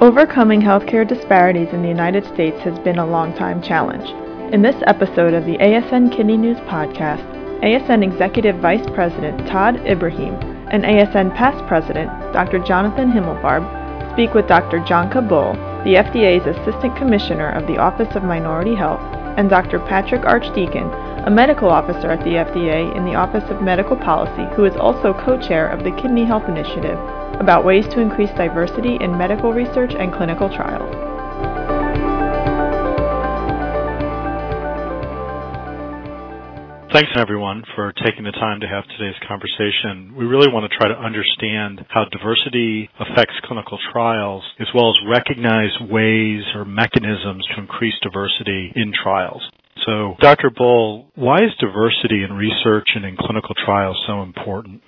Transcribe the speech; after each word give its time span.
Overcoming 0.00 0.60
healthcare 0.60 1.06
disparities 1.06 1.70
in 1.72 1.82
the 1.82 1.88
United 1.88 2.24
States 2.32 2.60
has 2.60 2.78
been 2.78 3.00
a 3.00 3.04
long-time 3.04 3.60
challenge. 3.60 4.08
In 4.54 4.62
this 4.62 4.80
episode 4.86 5.34
of 5.34 5.44
the 5.44 5.58
ASN 5.58 6.16
Kidney 6.16 6.36
News 6.36 6.58
podcast, 6.70 7.26
ASN 7.64 8.04
Executive 8.04 8.54
Vice 8.60 8.86
President 8.94 9.44
Tod 9.48 9.74
Ibrahim 9.88 10.34
and 10.70 10.84
ASN 10.84 11.34
Past 11.34 11.66
President 11.66 12.10
Dr. 12.32 12.60
Jonathan 12.60 13.10
Himmelfarb 13.10 13.66
speak 14.12 14.34
with 14.34 14.46
Dr. 14.46 14.78
Jonca 14.78 15.28
Bull, 15.28 15.54
the 15.82 15.98
FDA's 15.98 16.46
Assistant 16.46 16.96
Commissioner 16.96 17.50
of 17.50 17.66
the 17.66 17.78
Office 17.78 18.14
of 18.14 18.22
Minority 18.22 18.76
Health, 18.76 19.02
and 19.36 19.50
Dr. 19.50 19.80
Patrick 19.80 20.24
Archdeacon, 20.24 20.86
a 21.26 21.30
medical 21.30 21.68
officer 21.68 22.12
at 22.12 22.22
the 22.22 22.38
FDA 22.38 22.96
in 22.96 23.04
the 23.04 23.16
Office 23.16 23.50
of 23.50 23.62
Medical 23.62 23.96
Policy, 23.96 24.46
who 24.54 24.64
is 24.64 24.76
also 24.76 25.12
co-chair 25.12 25.68
of 25.68 25.82
the 25.82 25.90
Kidney 26.00 26.24
Health 26.24 26.48
Initiative 26.48 27.00
about 27.40 27.64
ways 27.64 27.84
to 27.88 28.00
increase 28.00 28.30
diversity 28.36 28.96
in 29.00 29.16
medical 29.16 29.52
research 29.52 29.92
and 29.98 30.12
clinical 30.12 30.48
trials. 30.48 31.08
Thanks 36.92 37.12
everyone 37.16 37.62
for 37.76 37.92
taking 38.04 38.24
the 38.24 38.32
time 38.32 38.60
to 38.60 38.66
have 38.66 38.82
today's 38.96 39.14
conversation. 39.28 40.16
We 40.16 40.24
really 40.24 40.48
want 40.50 40.64
to 40.64 40.76
try 40.76 40.88
to 40.88 40.98
understand 40.98 41.84
how 41.88 42.06
diversity 42.10 42.88
affects 42.98 43.34
clinical 43.44 43.78
trials 43.92 44.42
as 44.58 44.68
well 44.74 44.90
as 44.90 44.96
recognize 45.06 45.68
ways 45.82 46.42
or 46.56 46.64
mechanisms 46.64 47.46
to 47.54 47.60
increase 47.60 47.92
diversity 48.02 48.72
in 48.74 48.90
trials. 48.90 49.42
So, 49.84 50.16
Dr. 50.18 50.50
Bull, 50.50 51.12
why 51.14 51.44
is 51.44 51.52
diversity 51.60 52.24
in 52.24 52.32
research 52.32 52.88
and 52.94 53.04
in 53.04 53.16
clinical 53.16 53.54
trials 53.64 54.02
so 54.06 54.22
important? 54.22 54.80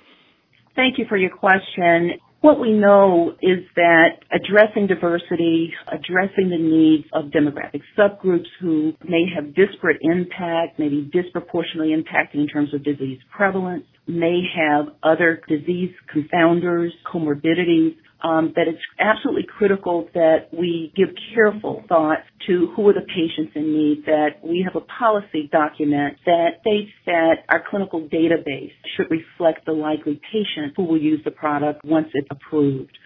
Thank 0.75 0.97
you 0.97 1.05
for 1.07 1.17
your 1.17 1.29
question. 1.29 2.19
What 2.41 2.59
we 2.59 2.71
know 2.73 3.35
is 3.39 3.59
that 3.75 4.17
addressing 4.31 4.87
diversity, 4.87 5.71
addressing 5.87 6.49
the 6.49 6.57
needs 6.57 7.05
of 7.13 7.25
demographic 7.25 7.81
subgroups 7.95 8.47
who 8.59 8.93
may 9.07 9.25
have 9.35 9.53
disparate 9.53 9.99
impact, 10.01 10.79
maybe 10.79 11.07
disproportionately 11.13 11.93
impacted 11.93 12.41
in 12.41 12.47
terms 12.47 12.73
of 12.73 12.83
disease 12.83 13.19
prevalence, 13.29 13.83
may 14.07 14.41
have 14.57 14.87
other 15.03 15.39
disease 15.47 15.91
confounders, 16.11 16.89
comorbidities, 17.13 17.95
um, 18.23 18.53
that 18.55 18.67
it's 18.67 18.81
absolutely 18.99 19.47
critical 19.57 20.07
that 20.13 20.47
we 20.51 20.91
give 20.95 21.09
careful 21.33 21.83
thought 21.87 22.19
to 22.47 22.71
who 22.75 22.87
are 22.89 22.93
the 22.93 23.01
patients 23.01 23.53
in 23.55 23.73
need, 23.73 24.05
that 24.05 24.43
we 24.43 24.65
have 24.65 24.75
a 24.75 24.85
policy 24.85 25.49
document 25.51 26.17
that 26.25 26.61
states 26.61 26.91
that 27.05 27.43
our 27.49 27.63
clinical 27.69 28.01
database 28.01 28.71
should 28.95 29.07
reflect 29.09 29.65
the 29.65 29.71
likely 29.71 30.19
patient 30.31 30.73
who 30.75 30.83
will 30.83 31.01
use 31.01 31.21
the 31.23 31.31
product 31.31 31.83
once 31.83 32.07
it's 32.13 32.27
approved. 32.31 32.97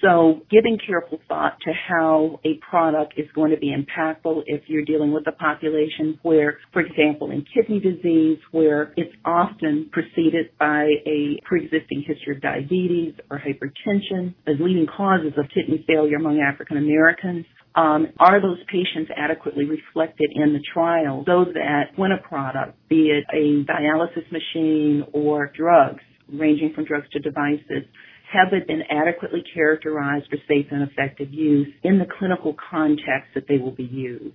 So 0.00 0.40
giving 0.50 0.78
careful 0.86 1.18
thought 1.28 1.58
to 1.64 1.72
how 1.72 2.40
a 2.44 2.54
product 2.68 3.14
is 3.18 3.26
going 3.34 3.50
to 3.50 3.58
be 3.58 3.74
impactful 3.74 4.42
if 4.46 4.62
you're 4.66 4.84
dealing 4.84 5.12
with 5.12 5.26
a 5.26 5.32
population 5.32 6.18
where, 6.22 6.58
for 6.72 6.80
example, 6.80 7.30
in 7.30 7.44
kidney 7.54 7.80
disease, 7.80 8.38
where 8.50 8.94
it's 8.96 9.14
often 9.24 9.90
preceded 9.92 10.56
by 10.58 10.86
a 11.06 11.38
pre-existing 11.44 12.04
history 12.06 12.36
of 12.36 12.40
diabetes 12.40 13.14
or 13.30 13.38
hypertension 13.38 14.34
as 14.46 14.56
leading 14.58 14.86
causes 14.86 15.32
of 15.36 15.44
kidney 15.54 15.84
failure 15.86 16.16
among 16.16 16.40
African 16.40 16.78
Americans, 16.78 17.44
um, 17.74 18.08
are 18.18 18.40
those 18.40 18.58
patients 18.66 19.10
adequately 19.16 19.64
reflected 19.64 20.30
in 20.34 20.54
the 20.54 20.60
trial 20.72 21.24
so 21.26 21.44
that 21.52 21.96
when 21.96 22.10
a 22.10 22.18
product, 22.18 22.76
be 22.88 23.10
it 23.10 23.24
a 23.32 23.70
dialysis 23.70 24.24
machine 24.32 25.04
or 25.12 25.52
drugs, 25.56 26.00
ranging 26.32 26.72
from 26.74 26.84
drugs 26.84 27.06
to 27.12 27.20
devices, 27.20 27.84
have 28.32 28.50
they 28.50 28.60
been 28.60 28.82
adequately 28.90 29.42
characterized 29.54 30.26
for 30.30 30.36
safe 30.48 30.66
and 30.70 30.88
effective 30.88 31.32
use 31.32 31.68
in 31.82 31.98
the 31.98 32.06
clinical 32.18 32.54
context 32.70 33.30
that 33.34 33.46
they 33.48 33.58
will 33.58 33.72
be 33.72 33.84
used? 33.84 34.34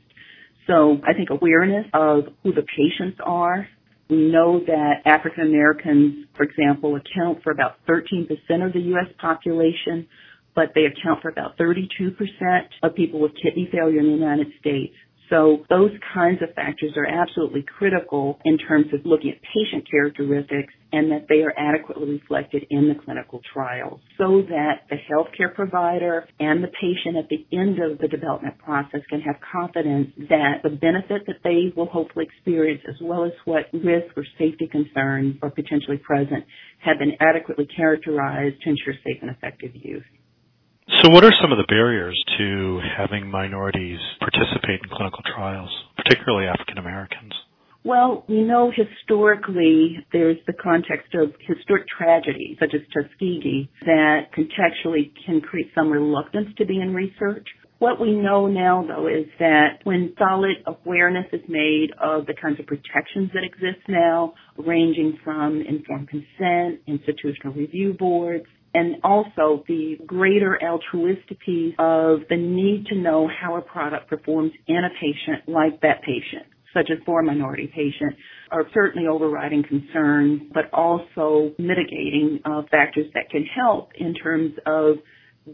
So 0.68 0.98
I 1.08 1.14
think 1.14 1.30
awareness 1.30 1.86
of 1.94 2.26
who 2.44 2.52
the 2.52 2.64
patients 2.76 3.20
are. 3.24 3.68
We 4.10 4.18
know 4.18 4.60
that 4.66 5.02
African 5.06 5.48
Americans, 5.48 6.26
for 6.36 6.44
example, 6.44 6.96
account 6.96 7.44
for 7.44 7.52
about 7.52 7.78
13% 7.88 8.30
of 8.66 8.74
the 8.74 8.82
U.S. 8.92 9.12
population, 9.20 10.08
but 10.56 10.74
they 10.76 10.86
account 10.86 11.22
for 11.22 11.30
about 11.30 11.58
32% 11.58 12.12
of 12.84 12.96
people 12.96 13.20
with 13.20 13.32
kidney 13.42 13.70
failure 13.72 14.00
in 14.00 14.08
the 14.08 14.12
United 14.12 14.48
States. 14.60 14.94
So 15.30 15.66
those 15.70 15.92
kinds 16.14 16.42
of 16.42 16.54
factors 16.54 16.94
are 16.96 17.06
absolutely 17.06 17.64
critical 17.78 18.40
in 18.46 18.58
terms 18.58 18.88
of 18.94 19.06
looking 19.06 19.32
at 19.32 19.38
patient 19.42 19.90
characteristics 19.90 20.74
and 20.92 21.12
that 21.12 21.26
they 21.28 21.42
are 21.42 21.54
adequately 21.58 22.10
reflected 22.10 22.66
in 22.70 22.88
the 22.88 22.96
clinical 22.96 23.42
trials 23.54 24.00
so 24.18 24.44
that 24.48 24.84
the 24.90 24.96
healthcare 25.12 25.54
provider 25.54 26.28
and 26.40 26.64
the 26.64 26.70
patient 26.80 27.18
at 27.18 27.28
the 27.30 27.46
end 27.58 27.80
of 27.80 27.98
the 27.98 28.08
development 28.08 28.58
process 28.60 29.02
can 29.10 29.20
have 29.22 29.36
confidence 29.52 30.08
that 30.30 30.62
the 30.64 30.70
benefit 30.70 31.24
that 31.28 31.38
they 31.44 31.74
will 31.76 31.88
hopefully 31.88 32.26
experience 32.26 32.82
as 32.88 32.96
well 33.02 33.26
as 33.26 33.32
what 33.46 33.66
risk 33.74 34.16
or 34.16 34.26
safety 34.38 34.68
concerns 34.68 35.36
are 35.42 35.50
potentially 35.50 35.98
present 35.98 36.46
have 36.80 37.00
been 37.00 37.14
adequately 37.20 37.68
characterized 37.76 38.56
to 38.62 38.70
ensure 38.70 38.94
safe 39.04 39.18
and 39.22 39.32
effective 39.32 39.72
use. 39.74 40.04
So 40.88 41.10
what 41.10 41.24
are 41.24 41.34
some 41.42 41.52
of 41.52 41.58
the 41.58 41.66
barriers 41.68 42.24
to 42.38 42.80
having 42.96 43.30
minorities 43.30 43.98
participate 44.20 44.82
in 44.84 44.90
clinical 44.90 45.22
trials, 45.36 45.70
particularly 45.98 46.46
African 46.46 46.78
Americans? 46.78 47.34
Well, 47.84 48.24
we 48.28 48.42
know 48.42 48.72
historically 48.76 49.98
there's 50.14 50.38
the 50.46 50.54
context 50.54 51.16
of 51.16 51.34
historic 51.48 51.86
tragedies 51.88 52.58
such 52.60 52.74
as 52.76 52.82
Tuskegee 52.94 53.70
that 53.86 54.32
contextually 54.38 55.12
can 55.26 55.42
create 55.42 55.72
some 55.74 55.90
reluctance 55.90 56.50
to 56.58 56.66
be 56.66 56.80
in 56.80 56.94
research. 56.94 57.48
What 57.80 58.00
we 58.00 58.14
know 58.14 58.48
now 58.48 58.86
though 58.88 59.08
is 59.08 59.26
that 59.40 59.80
when 59.84 60.14
solid 60.18 60.58
awareness 60.66 61.26
is 61.34 61.42
made 61.48 61.92
of 62.00 62.26
the 62.28 62.34
kinds 62.34 62.60
of 62.60 62.68
protections 62.68 63.32
that 63.34 63.44
exist 63.44 63.88
now, 63.88 64.34
ranging 64.58 65.18
from 65.24 65.62
informed 65.62 66.10
consent, 66.10 66.82
institutional 66.88 67.54
review 67.54 67.94
boards, 67.94 68.46
and 68.76 68.98
also 69.04 69.64
the 69.68 69.98
greater 70.06 70.60
altruistic 70.62 71.40
piece 71.40 71.74
of 71.80 72.20
the 72.30 72.38
need 72.38 72.86
to 72.88 72.96
know 72.96 73.28
how 73.42 73.56
a 73.56 73.62
product 73.62 74.10
performs 74.10 74.52
in 74.68 74.78
a 74.84 74.90
patient 75.00 75.48
like 75.48 75.82
that 75.82 76.02
patient 76.04 76.46
such 76.76 76.90
as 76.92 76.98
for 77.06 77.22
a 77.22 77.24
minority 77.24 77.72
patient, 77.74 78.14
are 78.52 78.66
certainly 78.74 79.08
overriding 79.08 79.64
concerns, 79.64 80.42
but 80.54 80.66
also 80.74 81.54
mitigating 81.58 82.40
uh, 82.44 82.62
factors 82.70 83.06
that 83.14 83.30
can 83.30 83.46
help 83.46 83.92
in 83.96 84.14
terms 84.14 84.52
of 84.66 84.98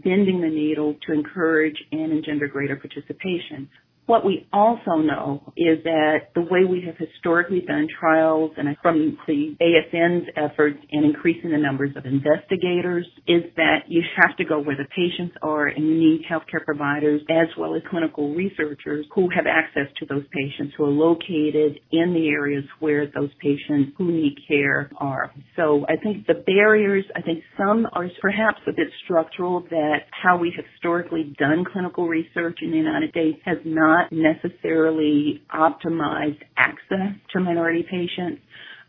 bending 0.03 0.41
the 0.41 0.49
needle 0.49 0.95
to 1.05 1.13
encourage 1.13 1.75
and 1.91 2.11
engender 2.11 2.47
greater 2.47 2.75
participation. 2.75 3.69
What 4.11 4.25
we 4.25 4.45
also 4.51 4.97
know 4.97 5.53
is 5.55 5.85
that 5.85 6.35
the 6.35 6.41
way 6.41 6.65
we 6.69 6.83
have 6.85 6.97
historically 6.97 7.61
done 7.61 7.87
trials 7.97 8.51
and 8.57 8.67
from 8.81 9.17
the 9.25 9.55
ASN's 9.61 10.27
efforts 10.35 10.79
in 10.89 11.05
increasing 11.05 11.51
the 11.51 11.57
numbers 11.57 11.95
of 11.95 12.05
investigators 12.05 13.07
is 13.25 13.43
that 13.55 13.83
you 13.87 14.01
have 14.17 14.35
to 14.35 14.43
go 14.43 14.59
where 14.59 14.75
the 14.75 14.83
patients 14.93 15.33
are 15.41 15.67
and 15.67 15.87
you 15.87 15.95
need 15.95 16.25
healthcare 16.29 16.61
providers 16.65 17.21
as 17.29 17.47
well 17.57 17.73
as 17.73 17.83
clinical 17.89 18.35
researchers 18.35 19.05
who 19.15 19.29
have 19.33 19.45
access 19.47 19.87
to 19.99 20.05
those 20.07 20.25
patients 20.33 20.73
who 20.75 20.83
are 20.83 20.89
located 20.89 21.79
in 21.93 22.13
the 22.13 22.27
areas 22.27 22.65
where 22.81 23.05
those 23.15 23.31
patients 23.39 23.93
who 23.97 24.11
need 24.11 24.35
care 24.45 24.91
are. 24.97 25.31
So 25.55 25.85
I 25.87 25.95
think 25.95 26.27
the 26.27 26.43
barriers, 26.45 27.05
I 27.15 27.21
think 27.21 27.45
some 27.57 27.87
are 27.93 28.09
perhaps 28.19 28.59
a 28.67 28.73
bit 28.73 28.87
structural 29.05 29.61
that 29.69 29.99
how 30.11 30.37
we 30.37 30.51
have 30.57 30.65
historically 30.73 31.33
done 31.39 31.63
clinical 31.71 32.09
research 32.09 32.59
in 32.61 32.71
the 32.71 32.77
United 32.77 33.11
States 33.11 33.39
has 33.45 33.59
not 33.63 34.00
not 34.01 34.11
necessarily 34.11 35.41
optimized 35.53 36.41
access 36.57 37.15
to 37.33 37.39
minority 37.39 37.83
patients, 37.89 38.41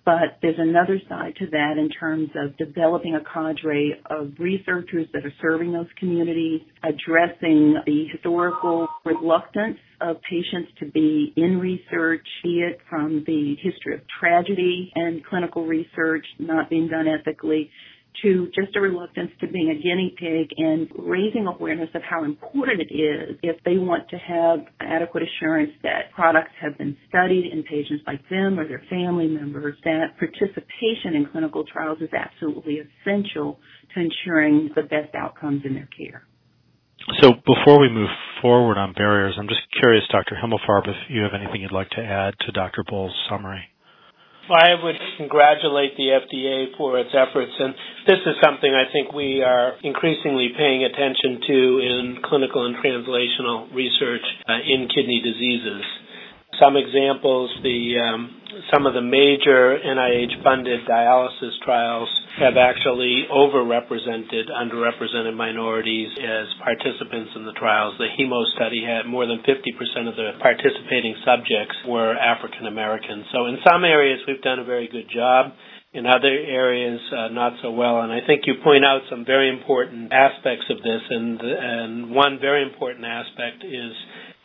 but 0.05 0.39
there's 0.43 0.59
another 0.59 1.00
side 1.09 1.34
to 1.39 1.47
that 1.47 1.75
in 1.79 1.88
terms 1.88 2.31
of 2.35 2.56
developing 2.56 3.14
a 3.14 3.20
cadre 3.32 4.00
of 4.11 4.32
researchers 4.38 5.06
that 5.12 5.25
are 5.25 5.32
serving 5.41 5.73
those 5.73 5.87
communities, 5.99 6.61
addressing 6.82 7.76
the 7.87 8.06
historical 8.11 8.88
reluctance 9.05 9.79
of 10.00 10.17
patients 10.29 10.73
to 10.81 10.87
be 10.87 11.32
in 11.37 11.61
research, 11.61 12.26
be 12.43 12.62
it 12.69 12.81
from 12.91 13.23
the 13.26 13.55
history 13.62 13.94
of 13.94 14.00
tragedy 14.19 14.91
and 14.97 15.25
clinical 15.25 15.64
research 15.67 16.26
not 16.41 16.69
being 16.69 16.88
done 16.88 17.06
ethically, 17.06 17.70
to 18.23 18.50
just 18.55 18.76
a 18.76 18.81
reluctance 18.81 19.31
to 19.41 19.47
being 19.47 19.70
a 19.70 19.75
guinea 19.75 20.14
pig 20.19 20.50
and 20.59 20.88
raising 20.99 21.47
awareness 21.47 21.88
of 21.94 22.03
how 22.03 22.25
important 22.25 22.81
it 22.81 22.94
is 22.94 23.38
if 23.43 23.56
they 23.64 23.79
want 23.79 24.09
to 24.11 24.17
have 24.17 24.61
adequate 24.81 25.23
assurance 25.23 25.70
that 25.82 26.12
products 26.14 26.53
have 26.61 26.76
been 26.79 26.97
studied 27.09 27.50
in 27.53 27.62
patients 27.62 28.03
like 28.06 28.20
them 28.29 28.59
or 28.59 28.69
their 28.69 28.82
family 28.91 29.26
members, 29.26 29.76
that 29.85 30.19
participation 30.19 31.14
in 31.14 31.26
clinical 31.31 31.64
trials 31.64 31.99
is 32.00 32.11
absolutely 32.12 32.81
essential 32.81 33.59
to 33.94 34.00
ensuring 34.00 34.70
the 34.75 34.82
best 34.82 35.14
outcomes 35.14 35.62
in 35.64 35.75
their 35.75 35.88
care. 35.97 36.25
So 37.20 37.32
before 37.47 37.81
we 37.81 37.88
move 37.88 38.11
forward 38.41 38.79
on 38.79 38.93
barriers, 38.93 39.35
I'm 39.38 39.49
just 39.49 39.61
curious, 39.81 40.05
Dr. 40.11 40.37
Himmelfarb, 40.37 40.88
if 40.88 40.97
you 41.09 41.23
have 41.23 41.32
anything 41.35 41.62
you'd 41.62 41.73
like 41.73 41.91
to 41.91 42.00
add 42.00 42.35
to 42.47 42.53
Dr. 42.53 42.85
Bull's 42.88 43.14
summary. 43.29 43.72
I 44.50 44.75
would 44.83 44.97
congratulate 45.19 45.97
the 45.97 46.19
FDA 46.19 46.77
for 46.77 46.99
its 46.99 47.11
efforts, 47.15 47.53
and 47.59 47.75
this 48.06 48.19
is 48.27 48.35
something 48.43 48.75
I 48.75 48.91
think 48.91 49.12
we 49.12 49.43
are 49.43 49.75
increasingly 49.83 50.50
paying 50.56 50.85
attention 50.85 51.41
to 51.47 51.56
in 51.79 52.19
clinical 52.25 52.67
and 52.67 52.77
translational 52.77 53.73
research 53.73 54.27
uh, 54.49 54.59
in 54.67 54.89
kidney 54.89 55.23
diseases. 55.23 55.83
Some 56.60 56.76
examples, 56.76 57.49
the 57.62 57.96
um, 57.96 58.43
some 58.72 58.84
of 58.84 58.93
the 58.93 59.00
major 59.00 59.81
NIH-funded 59.81 60.84
dialysis 60.84 61.56
trials 61.64 62.08
have 62.38 62.56
actually 62.60 63.25
overrepresented 63.32 64.52
underrepresented 64.52 65.34
minorities 65.37 66.12
as 66.20 66.46
participants 66.60 67.32
in 67.37 67.44
the 67.44 67.52
trials. 67.56 67.96
The 67.96 68.12
HEMO 68.12 68.44
study 68.54 68.84
had 68.84 69.08
more 69.08 69.26
than 69.26 69.40
50% 69.40 70.08
of 70.08 70.16
the 70.16 70.32
participating 70.40 71.16
subjects 71.25 71.76
were 71.88 72.12
African 72.16 72.66
Americans. 72.66 73.25
So 73.32 73.46
in 73.46 73.56
some 73.69 73.84
areas 73.84 74.20
we've 74.28 74.43
done 74.43 74.58
a 74.58 74.64
very 74.64 74.88
good 74.88 75.08
job. 75.08 75.52
In 75.94 76.06
other 76.06 76.32
areas, 76.32 77.00
uh, 77.12 77.28
not 77.28 77.52
so 77.60 77.70
well. 77.70 78.00
And 78.00 78.10
I 78.10 78.25
think 78.26 78.44
you 78.46 78.54
point 78.64 78.82
out 78.82 79.02
some 79.10 79.26
very 79.26 79.50
important 79.50 80.10
aspects 80.10 80.64
of 80.70 80.78
this. 80.78 81.02
And, 81.10 81.38
and 81.43 82.10
one 82.14 82.38
very 82.40 82.62
important 82.62 83.04
aspect 83.04 83.60
is 83.62 83.93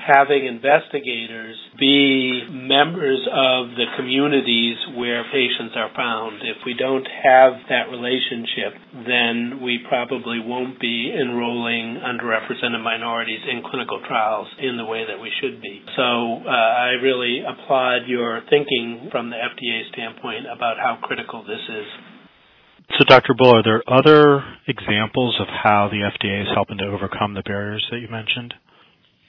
having 0.07 0.47
investigators 0.47 1.59
be 1.77 2.47
members 2.49 3.19
of 3.27 3.75
the 3.75 3.85
communities 3.99 4.77
where 4.95 5.23
patients 5.31 5.75
are 5.75 5.91
found. 5.95 6.39
If 6.41 6.63
we 6.65 6.73
don't 6.73 7.05
have 7.05 7.59
that 7.67 7.91
relationship, 7.91 8.79
then 9.05 9.59
we 9.61 9.83
probably 9.87 10.39
won't 10.39 10.79
be 10.79 11.11
enrolling 11.11 11.99
underrepresented 11.99 12.81
minorities 12.81 13.43
in 13.51 13.61
clinical 13.69 13.99
trials 14.07 14.47
in 14.59 14.77
the 14.77 14.85
way 14.85 15.03
that 15.05 15.19
we 15.19 15.29
should 15.41 15.61
be. 15.61 15.83
So 15.95 16.03
uh, 16.47 16.49
I 16.49 16.95
really 17.03 17.43
applaud 17.43 18.07
your 18.07 18.41
thinking 18.49 19.09
from 19.11 19.29
the 19.29 19.35
FDA 19.35 19.91
standpoint 19.91 20.45
about 20.47 20.77
how 20.77 20.97
critical 21.03 21.43
this 21.43 21.61
is. 21.67 21.85
So, 22.97 23.03
Dr. 23.03 23.33
Bull, 23.37 23.53
are 23.53 23.63
there 23.63 23.83
other 23.85 24.43
examples 24.65 25.35
of 25.41 25.47
how 25.47 25.89
the 25.91 26.07
FDA 26.07 26.41
is 26.43 26.47
helping 26.55 26.77
to 26.77 26.85
overcome 26.85 27.33
the 27.33 27.43
barriers 27.43 27.85
that 27.91 27.99
you 27.99 28.07
mentioned? 28.07 28.53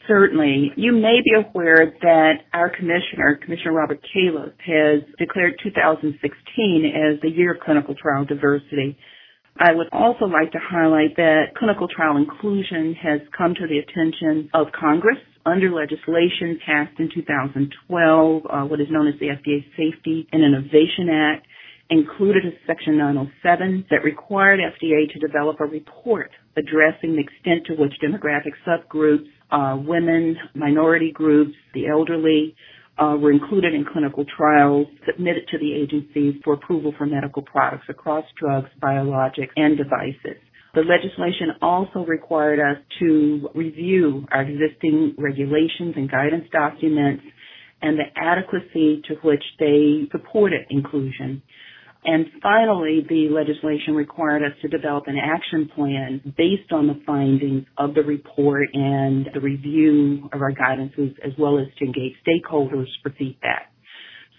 Certainly. 0.09 0.73
You 0.77 0.93
may 0.93 1.21
be 1.23 1.33
aware 1.37 1.93
that 2.01 2.33
our 2.55 2.71
commissioner, 2.71 3.39
Commissioner 3.45 3.73
Robert 3.73 4.01
Califf, 4.03 4.55
has 4.65 5.03
declared 5.19 5.61
2016 5.63 6.17
as 6.87 7.21
the 7.21 7.29
year 7.29 7.55
of 7.55 7.61
clinical 7.61 7.95
trial 7.95 8.25
diversity. 8.25 8.97
I 9.61 9.75
would 9.75 9.89
also 9.93 10.25
like 10.25 10.53
to 10.53 10.59
highlight 10.63 11.17
that 11.17 11.55
clinical 11.59 11.89
trial 11.89 12.17
inclusion 12.17 12.95
has 13.03 13.21
come 13.37 13.55
to 13.55 13.67
the 13.67 13.79
attention 13.79 14.49
of 14.55 14.69
Congress 14.73 15.19
under 15.45 15.71
legislation 15.71 16.59
passed 16.65 16.99
in 16.99 17.11
2012, 17.15 18.43
uh, 18.49 18.63
what 18.65 18.81
is 18.81 18.87
known 18.91 19.09
as 19.09 19.15
the 19.19 19.27
FDA 19.27 19.65
Safety 19.77 20.29
and 20.33 20.43
Innovation 20.45 21.09
Act, 21.11 21.47
included 21.91 22.45
a 22.45 22.53
Section 22.67 22.99
907 22.99 23.87
that 23.91 24.05
required 24.05 24.61
FDA 24.61 25.11
to 25.11 25.19
develop 25.19 25.59
a 25.61 25.65
report 25.65 26.31
addressing 26.57 27.17
the 27.17 27.25
extent 27.25 27.67
to 27.67 27.75
which 27.75 27.95
demographic 28.03 28.53
subgroups 28.67 29.29
uh, 29.51 29.77
women, 29.79 30.37
minority 30.55 31.13
groups, 31.13 31.55
the 31.75 31.87
elderly 31.89 32.55
uh, 32.99 33.17
were 33.19 33.33
included 33.33 33.75
in 33.75 33.85
clinical 33.85 34.25
trials 34.37 34.87
submitted 35.07 35.47
to 35.51 35.59
the 35.59 35.73
agency 35.73 36.41
for 36.45 36.55
approval 36.55 36.93
for 36.99 37.07
medical 37.07 37.43
products 37.43 37.85
across 37.89 38.25
drugs, 38.41 38.69
biologics, 38.83 39.51
and 39.57 39.77
devices. 39.77 40.41
The 40.75 40.83
legislation 40.83 41.57
also 41.63 42.05
required 42.05 42.61
us 42.61 42.83
to 42.99 43.49
review 43.55 44.27
our 44.31 44.43
existing 44.43 45.15
regulations 45.17 45.95
and 45.97 46.11
guidance 46.11 46.45
documents 46.53 47.23
and 47.81 47.99
the 47.99 48.05
adequacy 48.17 49.03
to 49.09 49.15
which 49.23 49.43
they 49.59 50.09
supported 50.11 50.67
inclusion. 50.71 51.43
And 52.05 52.27
finally, 52.43 53.05
the 53.09 53.29
legislation 53.29 53.95
required 53.95 54.43
us 54.43 54.57
to 54.63 54.69
develop 54.69 55.05
an 55.09 55.17
action 55.23 55.69
plan 55.75 56.35
based 56.37 56.73
on 56.73 56.87
the 56.87 57.01
findings 57.05 57.65
of 57.77 57.95
the 57.95 58.03
report 58.03 58.69
and 58.73 59.29
the 59.35 59.41
review 59.41 60.29
of 60.33 60.41
our 60.41 60.53
guidances 60.53 61.15
as 61.25 61.33
well 61.39 61.59
as 61.59 61.67
to 61.79 61.85
engage 61.85 62.15
stakeholders 62.27 62.87
for 63.03 63.11
feedback. 63.19 63.73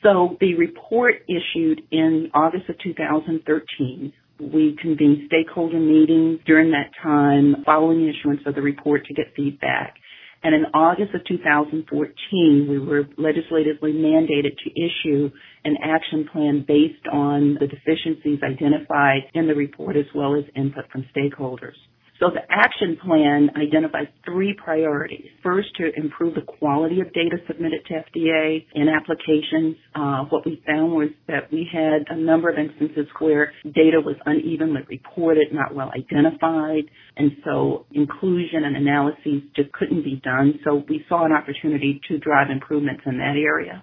So 0.04 0.38
the 0.40 0.56
report 0.56 1.16
issued 1.28 1.82
in 1.92 2.32
August 2.34 2.70
of 2.70 2.76
2013 2.82 4.14
we 4.40 4.78
convened 4.82 5.28
stakeholder 5.28 5.80
meetings 5.80 6.40
during 6.46 6.72
that 6.72 6.92
time 7.04 7.58
following 7.66 8.00
the 8.00 8.10
issuance 8.10 8.42
of 8.46 8.56
the 8.56 8.62
report 8.62 9.06
to 9.06 9.14
get 9.14 9.26
feedback. 9.36 9.96
And 10.42 10.56
in 10.56 10.66
August 10.74 11.14
of 11.14 11.26
2014, 11.26 12.68
we 12.70 12.80
were 12.80 13.04
legislatively 13.18 13.92
mandated 13.92 14.56
to 14.64 14.72
issue 14.72 15.30
an 15.66 15.76
action 15.84 16.30
plan 16.32 16.64
based 16.66 17.06
on 17.12 17.58
the 17.60 17.68
deficiencies 17.68 18.40
identified 18.42 19.24
in 19.34 19.48
the 19.48 19.56
report 19.56 19.98
as 19.98 20.06
well 20.16 20.36
as 20.36 20.46
input 20.56 20.86
from 20.92 21.06
stakeholders. 21.16 21.76
So 22.20 22.30
the 22.30 22.42
action 22.50 22.98
plan 23.04 23.50
identifies 23.56 24.08
three 24.26 24.54
priorities. 24.54 25.28
First, 25.42 25.70
to 25.78 25.90
improve 25.96 26.36
the 26.36 26.42
quality 26.42 27.00
of 27.00 27.14
data 27.14 27.38
submitted 27.48 27.86
to 27.88 27.94
FDA 27.94 28.66
in 28.76 28.90
applications. 28.90 29.78
Uh, 29.96 30.26
what 30.26 30.46
we 30.46 30.62
found 30.68 30.92
was 30.92 31.10
that 31.28 31.52
we 31.52 31.68
had 31.72 32.04
a 32.10 32.20
number 32.20 32.50
of 32.50 32.58
instances 32.60 33.08
where 33.20 33.54
data 33.64 34.02
was 34.04 34.18
unevenly 34.26 34.82
reported, 34.90 35.54
not 35.54 35.74
well 35.74 35.92
identified, 35.98 36.84
and 37.16 37.32
so 37.46 37.86
inclusion 37.94 38.66
and 38.66 38.76
analyses 38.76 39.42
just 39.56 39.72
couldn't 39.72 40.04
be 40.04 40.20
done. 40.22 40.60
So 40.66 40.84
we 40.90 41.06
saw 41.08 41.26
an 41.26 41.32
opportunity 41.32 42.02
to 42.10 42.18
drive 42.20 42.50
improvements 42.50 43.04
in 43.06 43.18
that 43.20 43.36
area. 43.38 43.82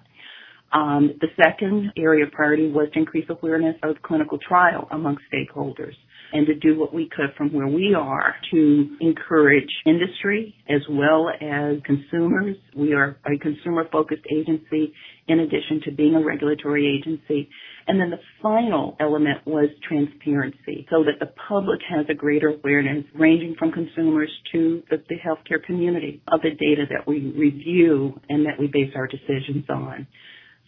Um, 0.71 1.13
the 1.21 1.29
second 1.41 1.93
area 1.97 2.25
of 2.25 2.31
priority 2.31 2.69
was 2.69 2.89
to 2.93 2.99
increase 2.99 3.25
awareness 3.29 3.77
of 3.83 3.95
clinical 4.03 4.37
trial 4.37 4.87
among 4.91 5.17
stakeholders 5.33 5.95
and 6.33 6.45
to 6.47 6.55
do 6.55 6.77
what 6.77 6.93
we 6.93 7.09
could 7.09 7.33
from 7.37 7.53
where 7.53 7.67
we 7.67 7.93
are 7.97 8.35
to 8.51 8.97
encourage 8.99 9.69
industry 9.85 10.55
as 10.69 10.81
well 10.89 11.29
as 11.29 11.77
consumers. 11.85 12.55
We 12.75 12.93
are 12.93 13.17
a 13.25 13.37
consumer 13.37 13.85
focused 13.91 14.23
agency 14.31 14.93
in 15.27 15.39
addition 15.39 15.81
to 15.85 15.91
being 15.91 16.15
a 16.15 16.23
regulatory 16.23 16.99
agency. 16.99 17.49
And 17.87 17.99
then 17.99 18.09
the 18.09 18.19
final 18.41 18.97
element 18.99 19.45
was 19.45 19.69
transparency 19.87 20.85
so 20.89 21.03
that 21.03 21.19
the 21.19 21.31
public 21.47 21.79
has 21.89 22.05
a 22.09 22.13
greater 22.13 22.49
awareness 22.49 23.05
ranging 23.15 23.55
from 23.57 23.71
consumers 23.71 24.31
to 24.51 24.83
the, 24.89 24.97
the 25.07 25.15
healthcare 25.15 25.63
community 25.63 26.21
of 26.27 26.41
the 26.41 26.49
data 26.51 26.83
that 26.89 27.07
we 27.07 27.31
review 27.37 28.19
and 28.29 28.45
that 28.45 28.59
we 28.59 28.67
base 28.67 28.91
our 28.95 29.07
decisions 29.07 29.65
on. 29.69 30.07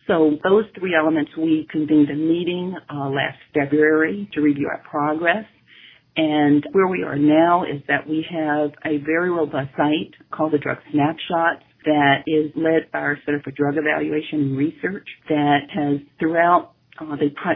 So 0.09 0.31
those 0.43 0.65
three 0.77 0.95
elements, 0.99 1.29
we 1.37 1.67
convened 1.69 2.09
a 2.09 2.15
meeting 2.15 2.75
uh, 2.91 3.09
last 3.09 3.37
February 3.53 4.27
to 4.33 4.41
review 4.41 4.67
our 4.67 4.81
progress. 4.89 5.45
And 6.17 6.65
where 6.71 6.87
we 6.87 7.03
are 7.03 7.15
now 7.15 7.63
is 7.63 7.83
that 7.87 8.09
we 8.09 8.25
have 8.31 8.71
a 8.83 8.97
very 9.05 9.29
robust 9.29 9.69
site 9.77 10.15
called 10.31 10.53
the 10.53 10.57
Drug 10.57 10.77
Snapshot 10.91 11.61
that 11.85 12.23
is 12.25 12.51
led 12.55 12.91
by 12.91 12.99
our 12.99 13.19
Center 13.23 13.39
for 13.43 13.51
Drug 13.51 13.75
Evaluation 13.77 14.41
and 14.41 14.57
Research 14.57 15.07
that 15.29 15.59
has 15.73 15.99
throughout 16.19 16.71
Uh, 16.99 17.15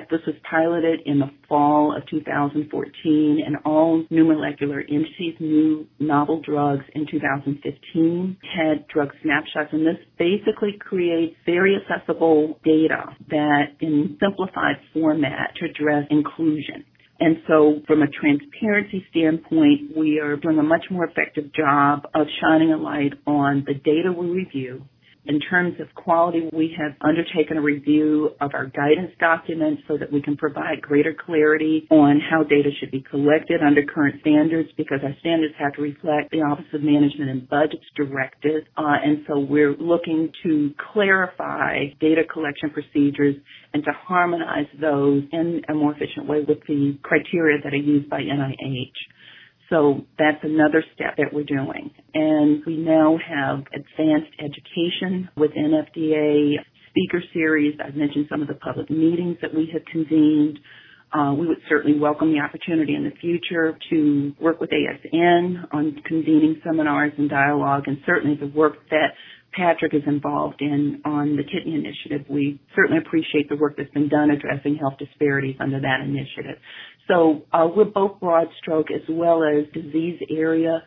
this 0.09 0.21
was 0.25 0.35
piloted 0.49 1.01
in 1.05 1.19
the 1.19 1.29
fall 1.49 1.95
of 1.95 2.07
2014, 2.07 3.43
and 3.45 3.57
all 3.65 4.03
new 4.09 4.23
molecular 4.23 4.79
entities, 4.79 5.35
new 5.39 5.85
novel 5.99 6.41
drugs 6.41 6.85
in 6.95 7.05
2015 7.09 8.37
had 8.55 8.87
drug 8.87 9.09
snapshots, 9.21 9.69
and 9.73 9.85
this 9.85 9.97
basically 10.17 10.77
creates 10.79 11.35
very 11.45 11.75
accessible 11.75 12.57
data 12.63 13.15
that 13.29 13.65
in 13.81 14.17
simplified 14.21 14.75
format 14.93 15.53
to 15.59 15.65
address 15.65 16.05
inclusion. 16.09 16.85
And 17.19 17.37
so 17.47 17.81
from 17.85 18.01
a 18.01 18.07
transparency 18.07 19.05
standpoint, 19.11 19.95
we 19.95 20.19
are 20.19 20.35
doing 20.35 20.57
a 20.57 20.63
much 20.63 20.85
more 20.89 21.05
effective 21.05 21.53
job 21.53 22.07
of 22.15 22.27
shining 22.41 22.71
a 22.71 22.77
light 22.77 23.13
on 23.27 23.63
the 23.67 23.73
data 23.73 24.11
we 24.11 24.27
review, 24.27 24.83
in 25.25 25.39
terms 25.39 25.79
of 25.79 25.87
quality, 25.95 26.49
we 26.51 26.75
have 26.77 26.93
undertaken 27.01 27.57
a 27.57 27.61
review 27.61 28.31
of 28.41 28.51
our 28.53 28.65
guidance 28.65 29.11
documents 29.19 29.81
so 29.87 29.97
that 29.97 30.11
we 30.11 30.21
can 30.21 30.35
provide 30.35 30.81
greater 30.81 31.15
clarity 31.25 31.87
on 31.89 32.19
how 32.19 32.43
data 32.43 32.69
should 32.79 32.91
be 32.91 33.03
collected 33.09 33.61
under 33.65 33.83
current 33.83 34.19
standards 34.21 34.69
because 34.75 34.99
our 35.03 35.15
standards 35.21 35.53
have 35.57 35.73
to 35.73 35.81
reflect 35.81 36.31
the 36.31 36.39
Office 36.39 36.65
of 36.73 36.81
Management 36.83 37.29
and 37.29 37.49
Budget's 37.49 37.85
directive. 37.95 38.63
Uh, 38.77 38.99
and 39.03 39.23
so 39.27 39.39
we're 39.39 39.75
looking 39.77 40.29
to 40.43 40.71
clarify 40.91 41.85
data 42.01 42.23
collection 42.31 42.69
procedures 42.71 43.35
and 43.73 43.83
to 43.83 43.91
harmonize 43.91 44.67
those 44.79 45.23
in 45.31 45.61
a 45.69 45.73
more 45.73 45.93
efficient 45.93 46.27
way 46.27 46.39
with 46.45 46.59
the 46.67 46.97
criteria 47.01 47.59
that 47.63 47.73
are 47.73 47.77
used 47.77 48.09
by 48.09 48.19
NIH. 48.19 48.91
So 49.69 50.01
that's 50.19 50.43
another 50.43 50.83
step 50.93 51.17
that 51.17 51.33
we're 51.33 51.43
doing. 51.43 51.91
And 52.13 52.63
we 52.65 52.77
now 52.77 53.17
have 53.17 53.59
advanced 53.73 54.33
education 54.39 55.29
within 55.35 55.71
FDA 55.71 56.55
speaker 56.89 57.23
series. 57.33 57.77
I've 57.83 57.95
mentioned 57.95 58.27
some 58.29 58.41
of 58.41 58.47
the 58.47 58.55
public 58.55 58.89
meetings 58.89 59.37
that 59.41 59.53
we 59.53 59.69
have 59.73 59.83
convened. 59.85 60.59
Uh, 61.11 61.33
we 61.33 61.47
would 61.47 61.59
certainly 61.69 61.99
welcome 61.99 62.33
the 62.33 62.39
opportunity 62.39 62.95
in 62.95 63.03
the 63.03 63.15
future 63.21 63.77
to 63.89 64.33
work 64.41 64.59
with 64.59 64.71
ASN 64.71 65.67
on 65.71 66.01
convening 66.05 66.59
seminars 66.65 67.13
and 67.17 67.29
dialogue, 67.29 67.83
and 67.87 67.97
certainly 68.05 68.35
the 68.35 68.47
work 68.47 68.73
that 68.89 69.09
Patrick 69.53 69.93
is 69.93 70.01
involved 70.07 70.61
in 70.61 71.01
on 71.05 71.35
the 71.35 71.43
Kidney 71.43 71.75
Initiative. 71.75 72.25
We 72.29 72.59
certainly 72.75 72.97
appreciate 72.97 73.49
the 73.49 73.55
work 73.55 73.75
that's 73.77 73.91
been 73.91 74.09
done 74.09 74.31
addressing 74.31 74.75
health 74.75 74.95
disparities 74.97 75.55
under 75.59 75.79
that 75.79 76.01
initiative. 76.01 76.57
So 77.07 77.43
uh, 77.51 77.67
we're 77.75 77.85
both 77.85 78.19
broad 78.19 78.47
stroke 78.61 78.87
as 78.91 79.01
well 79.09 79.43
as 79.43 79.65
disease 79.73 80.19
area 80.29 80.83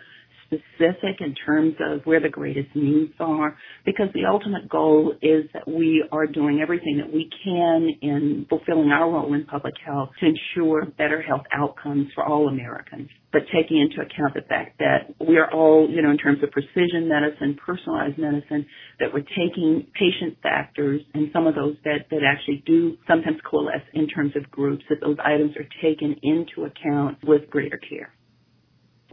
specific 0.47 1.21
in 1.21 1.35
terms 1.45 1.75
of 1.81 2.01
where 2.05 2.21
the 2.21 2.29
greatest 2.29 2.69
needs 2.75 3.13
are 3.21 3.57
because 3.85 4.09
the 4.15 4.25
ultimate 4.25 4.69
goal 4.69 5.15
is 5.23 5.45
that 5.53 5.67
we 5.69 6.05
are 6.13 6.27
doing 6.27 6.61
everything 6.63 6.99
that 6.99 7.13
we 7.13 7.31
can 7.45 7.89
in 8.03 8.47
fulfilling 8.49 8.91
our 8.91 9.11
role 9.11 9.35
in 9.35 9.45
public 9.45 9.75
health 9.85 10.11
to 10.21 10.27
ensure 10.27 10.87
better 10.99 11.23
health 11.23 11.45
outcomes 11.53 12.09
for 12.15 12.25
all 12.25 12.49
Americans. 12.49 13.09
But 13.33 13.43
taking 13.53 13.79
into 13.79 14.01
account 14.01 14.35
the 14.35 14.47
fact 14.49 14.79
that 14.79 15.15
we 15.27 15.37
are 15.37 15.53
all, 15.53 15.89
you 15.91 16.01
know, 16.01 16.11
in 16.11 16.17
terms 16.17 16.43
of 16.43 16.51
precision 16.51 17.09
medicine, 17.09 17.59
personalized 17.65 18.17
medicine, 18.19 18.65
that 18.99 19.13
we're 19.13 19.27
taking 19.37 19.87
patient 19.93 20.39
factors 20.43 21.03
and 21.13 21.29
some 21.33 21.47
of 21.47 21.55
those 21.55 21.77
that, 21.85 22.07
that 22.11 22.21
actually 22.25 22.63
do 22.65 22.97
sometimes 23.07 23.37
coalesce 23.49 23.85
in 23.93 24.09
terms 24.09 24.33
of 24.37 24.51
groups, 24.51 24.85
that 24.89 25.01
those 25.03 25.17
items 25.23 25.53
are 25.57 25.69
taken 25.83 26.17
into 26.23 26.65
account 26.65 27.19
with 27.25 27.51
greater 27.51 27.79
care. 27.79 28.16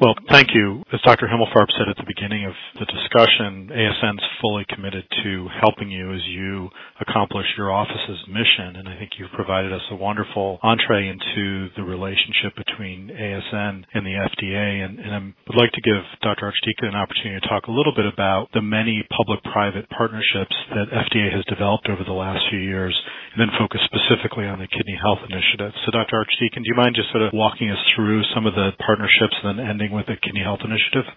Well, 0.01 0.15
thank 0.31 0.49
you. 0.57 0.81
As 0.91 0.99
Dr. 1.05 1.29
Himmelfarb 1.29 1.69
said 1.77 1.85
at 1.87 1.97
the 1.97 2.09
beginning 2.09 2.45
of 2.49 2.53
the 2.81 2.85
discussion, 2.89 3.69
ASN 3.69 4.17
is 4.17 4.25
fully 4.41 4.65
committed 4.73 5.05
to 5.21 5.47
helping 5.61 5.91
you 5.91 6.11
as 6.11 6.21
you 6.25 6.69
accomplish 6.99 7.45
your 7.57 7.71
office's 7.71 8.17
mission, 8.27 8.81
and 8.81 8.89
I 8.89 8.97
think 8.97 9.11
you've 9.19 9.31
provided 9.37 9.71
us 9.71 9.85
a 9.91 9.95
wonderful 9.95 10.57
entree 10.63 11.07
into 11.13 11.69
the 11.77 11.83
relationship 11.85 12.57
between 12.57 13.13
ASN 13.13 13.85
and 13.93 14.01
the 14.01 14.17
FDA. 14.17 14.81
And, 14.81 14.97
and 14.97 15.13
I 15.13 15.19
would 15.45 15.61
like 15.61 15.71
to 15.77 15.81
give 15.85 16.01
Dr. 16.25 16.49
Archdeacon 16.49 16.89
an 16.89 16.97
opportunity 16.97 17.39
to 17.39 17.47
talk 17.47 17.69
a 17.69 17.71
little 17.71 17.93
bit 17.93 18.09
about 18.09 18.49
the 18.53 18.65
many 18.65 19.05
public-private 19.13 19.89
partnerships 19.93 20.57
that 20.73 20.89
FDA 20.89 21.29
has 21.29 21.45
developed 21.45 21.85
over 21.87 22.01
the 22.03 22.17
last 22.17 22.41
few 22.49 22.59
years, 22.59 22.97
and 23.33 23.41
then 23.41 23.53
focus 23.61 23.81
specifically 23.85 24.49
on 24.49 24.57
the 24.57 24.67
Kidney 24.73 24.97
Health 24.97 25.21
Initiative. 25.29 25.69
So, 25.85 25.93
Dr. 25.93 26.17
Archdeacon, 26.17 26.65
do 26.65 26.69
you 26.73 26.77
mind 26.77 26.97
just 26.97 27.13
sort 27.13 27.21
of 27.21 27.29
walking 27.33 27.69
us 27.69 27.81
through 27.93 28.25
some 28.33 28.49
of 28.49 28.57
the 28.57 28.73
partnerships 28.81 29.37
and 29.43 29.57
then 29.59 29.65
ending 29.65 29.82
with 29.91 30.07
the 30.07 30.15
Kidney 30.21 30.45
Health 30.45 30.61
Initiative? 30.63 31.09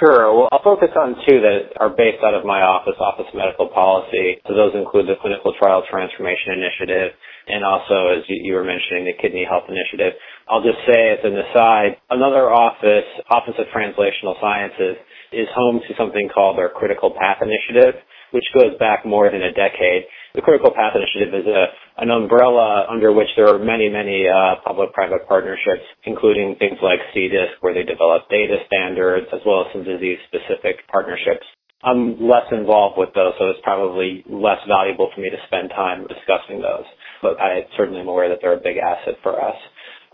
Sure. 0.00 0.32
Well, 0.34 0.48
I'll 0.50 0.64
focus 0.64 0.90
on 0.96 1.14
two 1.28 1.38
that 1.44 1.76
are 1.78 1.90
based 1.90 2.24
out 2.24 2.34
of 2.34 2.42
my 2.42 2.62
office, 2.62 2.98
Office 2.98 3.28
of 3.28 3.36
Medical 3.36 3.68
Policy. 3.68 4.40
So 4.48 4.54
those 4.54 4.74
include 4.74 5.06
the 5.06 5.20
Clinical 5.20 5.54
Trial 5.60 5.84
Transformation 5.86 6.58
Initiative 6.58 7.12
and 7.46 7.64
also, 7.64 8.14
as 8.14 8.22
you 8.28 8.54
were 8.54 8.64
mentioning, 8.64 9.04
the 9.04 9.18
Kidney 9.18 9.42
Health 9.42 9.66
Initiative. 9.66 10.14
I'll 10.46 10.62
just 10.62 10.78
say 10.86 11.10
as 11.10 11.22
an 11.26 11.34
aside, 11.34 11.98
another 12.10 12.50
office, 12.50 13.06
Office 13.30 13.58
of 13.58 13.66
Translational 13.74 14.38
Sciences, 14.38 14.96
is 15.32 15.48
home 15.54 15.80
to 15.82 15.92
something 15.98 16.30
called 16.30 16.58
our 16.58 16.70
Critical 16.70 17.10
Path 17.10 17.42
Initiative, 17.42 17.98
which 18.32 18.44
goes 18.52 18.76
back 18.78 19.06
more 19.06 19.30
than 19.30 19.42
a 19.42 19.52
decade. 19.52 20.04
The 20.34 20.40
Critical 20.40 20.72
Path 20.72 20.96
Initiative 20.96 21.32
is 21.32 21.46
a, 21.46 21.64
an 22.00 22.10
umbrella 22.10 22.88
under 22.88 23.12
which 23.12 23.28
there 23.36 23.48
are 23.48 23.60
many, 23.60 23.88
many 23.88 24.26
uh, 24.26 24.60
public-private 24.64 25.28
partnerships, 25.28 25.84
including 26.04 26.56
things 26.58 26.80
like 26.82 27.00
CDISC, 27.14 27.60
where 27.60 27.74
they 27.74 27.84
develop 27.84 28.28
data 28.28 28.56
standards, 28.66 29.28
as 29.32 29.40
well 29.44 29.64
as 29.64 29.72
some 29.72 29.84
disease-specific 29.84 30.88
partnerships. 30.88 31.44
I'm 31.82 32.14
less 32.22 32.46
involved 32.54 32.96
with 32.96 33.10
those, 33.14 33.34
so 33.38 33.50
it's 33.50 33.60
probably 33.66 34.22
less 34.30 34.62
valuable 34.70 35.10
for 35.14 35.20
me 35.20 35.30
to 35.30 35.40
spend 35.50 35.70
time 35.70 36.06
discussing 36.06 36.62
those. 36.62 36.86
But 37.20 37.42
I 37.42 37.66
certainly 37.76 38.00
am 38.00 38.08
aware 38.08 38.30
that 38.30 38.38
they're 38.40 38.56
a 38.56 38.62
big 38.62 38.78
asset 38.78 39.18
for 39.22 39.34
us. 39.34 39.58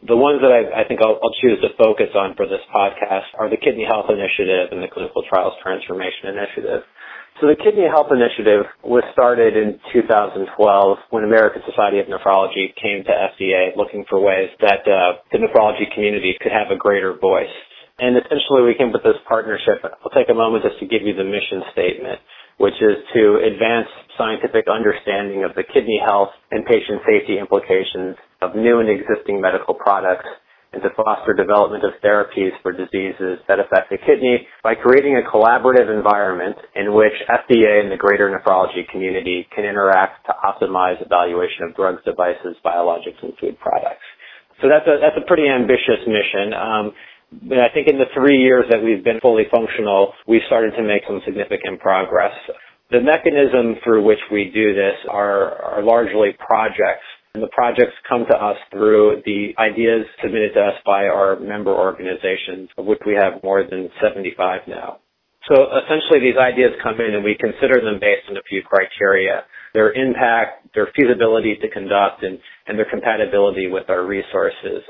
The 0.07 0.17
ones 0.17 0.41
that 0.41 0.55
I, 0.55 0.83
I 0.83 0.83
think 0.87 1.03
I'll, 1.03 1.19
I'll, 1.19 1.35
choose 1.43 1.59
to 1.61 1.75
focus 1.75 2.15
on 2.15 2.39
for 2.39 2.47
this 2.47 2.63
podcast 2.71 3.35
are 3.35 3.51
the 3.51 3.59
Kidney 3.59 3.83
Health 3.83 4.07
Initiative 4.07 4.71
and 4.71 4.79
the 4.79 4.87
Clinical 4.87 5.27
Trials 5.27 5.59
Transformation 5.59 6.31
Initiative. 6.31 6.87
So 7.39 7.47
the 7.47 7.55
Kidney 7.55 7.87
Health 7.87 8.11
Initiative 8.11 8.67
was 8.83 9.07
started 9.15 9.55
in 9.55 9.79
2012 9.95 10.43
when 11.15 11.23
American 11.23 11.63
Society 11.71 12.03
of 12.03 12.11
Nephrology 12.11 12.75
came 12.75 13.07
to 13.07 13.15
FDA 13.15 13.79
looking 13.79 14.03
for 14.11 14.19
ways 14.19 14.51
that 14.59 14.83
uh, 14.83 15.23
the 15.31 15.39
nephrology 15.39 15.87
community 15.95 16.35
could 16.43 16.51
have 16.51 16.75
a 16.75 16.77
greater 16.77 17.15
voice. 17.15 17.55
And 18.03 18.19
essentially 18.19 18.67
we 18.67 18.75
came 18.75 18.91
with 18.91 19.07
this 19.07 19.23
partnership. 19.31 19.87
I'll 19.87 20.11
take 20.11 20.27
a 20.27 20.35
moment 20.35 20.67
just 20.67 20.83
to 20.83 20.87
give 20.91 21.07
you 21.07 21.15
the 21.15 21.23
mission 21.23 21.63
statement, 21.71 22.19
which 22.59 22.75
is 22.83 22.99
to 23.15 23.23
advance 23.47 23.87
scientific 24.19 24.67
understanding 24.67 25.47
of 25.47 25.55
the 25.55 25.63
kidney 25.63 26.03
health 26.03 26.35
and 26.51 26.67
patient 26.67 27.07
safety 27.07 27.39
implications 27.39 28.19
of 28.43 28.59
new 28.59 28.83
and 28.83 28.91
existing 28.91 29.39
medical 29.39 29.79
products 29.79 30.27
and 30.73 30.83
to 30.83 30.91
foster 30.97 31.33
development 31.33 31.85
of 31.85 31.97
therapies 32.05 32.53
for 32.63 32.73
diseases 32.73 33.41
that 33.49 33.59
affect 33.59 33.89
the 33.89 33.97
kidney 34.05 34.47
by 34.63 34.75
creating 34.75 35.17
a 35.17 35.25
collaborative 35.25 35.89
environment 35.89 36.57
in 36.77 36.93
which 36.93 37.17
FDA 37.25 37.81
and 37.81 37.91
the 37.91 37.97
greater 37.97 38.29
nephrology 38.29 38.87
community 38.93 39.49
can 39.55 39.65
interact 39.65 40.27
to 40.27 40.33
optimize 40.45 41.01
evaluation 41.01 41.65
of 41.65 41.75
drugs, 41.75 42.05
devices, 42.05 42.57
biologics, 42.65 43.17
and 43.23 43.33
food 43.41 43.59
products. 43.61 44.05
So 44.61 44.69
that's 44.69 44.87
a, 44.87 45.01
that's 45.01 45.17
a 45.17 45.27
pretty 45.27 45.49
ambitious 45.49 46.05
mission. 46.05 46.53
Um, 46.53 46.93
I 47.53 47.73
think 47.73 47.89
in 47.89 47.97
the 47.97 48.09
three 48.13 48.37
years 48.41 48.65
that 48.71 48.83
we've 48.83 49.05
been 49.05 49.21
fully 49.21 49.45
functional, 49.51 50.13
we've 50.27 50.45
started 50.47 50.73
to 50.77 50.83
make 50.83 51.03
some 51.07 51.21
significant 51.25 51.81
progress. 51.81 52.33
The 52.91 53.01
mechanism 53.01 53.77
through 53.85 54.05
which 54.05 54.21
we 54.33 54.51
do 54.53 54.75
this 54.75 54.97
are, 55.09 55.61
are 55.61 55.83
largely 55.83 56.37
projects 56.41 57.08
the 57.35 57.49
projects 57.53 57.95
come 58.09 58.25
to 58.31 58.37
us 58.37 58.57
through 58.71 59.23
the 59.25 59.53
ideas 59.59 60.07
submitted 60.23 60.55
to 60.55 60.61
us 60.61 60.75
by 60.85 61.07
our 61.07 61.39
member 61.39 61.71
organizations, 61.71 62.69
of 62.79 62.87
which 62.87 63.01
we 63.07 63.15
have 63.15 63.43
more 63.43 63.63
than 63.63 63.91
75 64.03 64.63
now. 64.67 64.99
So 65.51 65.65
essentially 65.81 66.21
these 66.21 66.37
ideas 66.37 66.73
come 66.83 67.01
in 67.01 67.15
and 67.15 67.25
we 67.25 67.37
consider 67.39 67.81
them 67.81 67.99
based 68.01 68.29
on 68.29 68.37
a 68.37 68.45
few 68.49 68.63
criteria. 68.63 69.45
Their 69.73 69.93
impact, 69.93 70.75
their 70.75 70.89
feasibility 70.95 71.57
to 71.57 71.69
conduct, 71.71 72.23
and, 72.23 72.39
and 72.67 72.79
their 72.79 72.89
compatibility 72.91 73.69
with 73.69 73.89
our 73.89 74.05
resources. 74.05 74.85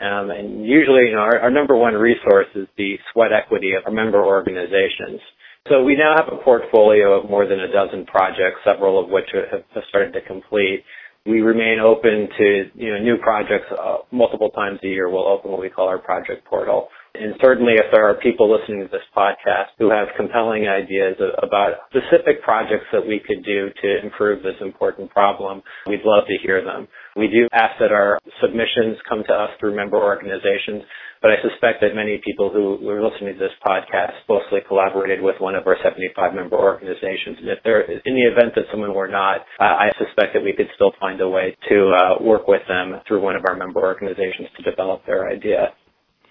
Um, 0.00 0.30
and 0.30 0.64
usually, 0.64 1.10
you 1.10 1.12
know, 1.12 1.26
our, 1.26 1.40
our 1.40 1.50
number 1.50 1.76
one 1.76 1.94
resource 1.94 2.46
is 2.54 2.68
the 2.76 2.96
sweat 3.12 3.32
equity 3.32 3.72
of 3.74 3.82
our 3.84 3.92
member 3.92 4.24
organizations. 4.24 5.20
So 5.68 5.82
we 5.82 5.96
now 5.96 6.14
have 6.16 6.32
a 6.32 6.42
portfolio 6.42 7.20
of 7.20 7.28
more 7.28 7.46
than 7.46 7.60
a 7.60 7.70
dozen 7.70 8.06
projects, 8.06 8.64
several 8.64 9.02
of 9.02 9.10
which 9.10 9.26
have, 9.34 9.64
have 9.74 9.82
started 9.88 10.12
to 10.14 10.22
complete 10.22 10.84
we 11.26 11.40
remain 11.40 11.80
open 11.80 12.28
to 12.38 12.70
you 12.74 12.92
know 12.92 12.98
new 12.98 13.16
projects 13.18 13.66
uh, 13.72 13.98
multiple 14.12 14.50
times 14.50 14.80
a 14.84 14.86
year. 14.88 15.08
We'll 15.10 15.26
open 15.28 15.50
what 15.50 15.60
we 15.60 15.70
call 15.70 15.88
our 15.88 15.98
project 15.98 16.44
portal. 16.46 16.88
And 17.18 17.34
certainly, 17.42 17.74
if 17.74 17.90
there 17.90 18.06
are 18.06 18.14
people 18.14 18.46
listening 18.46 18.86
to 18.86 18.88
this 18.90 19.02
podcast 19.16 19.74
who 19.78 19.90
have 19.90 20.08
compelling 20.16 20.68
ideas 20.68 21.16
about 21.42 21.90
specific 21.90 22.42
projects 22.42 22.86
that 22.92 23.04
we 23.04 23.18
could 23.18 23.44
do 23.44 23.70
to 23.82 23.88
improve 24.04 24.42
this 24.42 24.54
important 24.60 25.10
problem, 25.10 25.62
we'd 25.86 26.04
love 26.04 26.24
to 26.28 26.36
hear 26.42 26.62
them. 26.64 26.86
We 27.16 27.26
do 27.26 27.48
ask 27.52 27.74
that 27.80 27.90
our 27.90 28.20
submissions 28.40 28.98
come 29.08 29.24
to 29.26 29.34
us 29.34 29.50
through 29.58 29.74
member 29.74 29.98
organizations, 29.98 30.84
but 31.20 31.32
I 31.32 31.42
suspect 31.42 31.82
that 31.82 31.98
many 31.98 32.22
people 32.24 32.50
who 32.50 32.78
are 32.88 33.02
listening 33.02 33.34
to 33.34 33.38
this 33.40 33.58
podcast 33.66 34.14
closely 34.26 34.60
collaborated 34.68 35.20
with 35.20 35.34
one 35.40 35.56
of 35.56 35.66
our 35.66 35.76
75 35.82 36.34
member 36.34 36.56
organizations. 36.56 37.38
And 37.42 37.48
if 37.48 37.58
there, 37.64 37.82
in 37.82 38.14
the 38.14 38.26
event 38.30 38.54
that 38.54 38.70
someone 38.70 38.94
were 38.94 39.08
not, 39.10 39.42
uh, 39.58 39.74
I 39.82 39.90
suspect 39.98 40.34
that 40.34 40.44
we 40.44 40.52
could 40.52 40.70
still 40.76 40.92
find 41.00 41.20
a 41.20 41.28
way 41.28 41.56
to 41.68 41.90
uh, 41.90 42.22
work 42.22 42.46
with 42.46 42.62
them 42.68 43.00
through 43.08 43.22
one 43.22 43.34
of 43.34 43.42
our 43.48 43.56
member 43.56 43.82
organizations 43.82 44.48
to 44.56 44.62
develop 44.62 45.04
their 45.06 45.28
idea. 45.28 45.74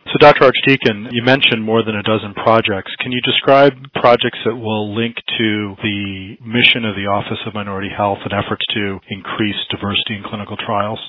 So, 0.08 0.16
Dr. 0.20 0.46
Archdeacon, 0.46 1.10
you 1.12 1.22
mentioned 1.22 1.60
more 1.62 1.84
than 1.84 1.98
a 1.98 2.04
dozen 2.04 2.34
projects. 2.34 2.96
Can 3.04 3.12
you 3.12 3.20
describe 3.28 3.74
projects 3.94 4.40
that 4.46 4.56
will 4.56 4.96
link 4.96 5.18
to 5.38 5.76
the 5.84 6.40
mission 6.40 6.88
of 6.88 6.96
the 6.96 7.12
Office 7.12 7.44
of 7.46 7.54
Minority 7.54 7.90
Health 7.92 8.20
and 8.24 8.32
efforts 8.32 8.64
to 8.72 9.00
increase 9.12 9.60
diversity 9.70 10.16
in 10.16 10.24
clinical 10.24 10.56
trials? 10.56 11.00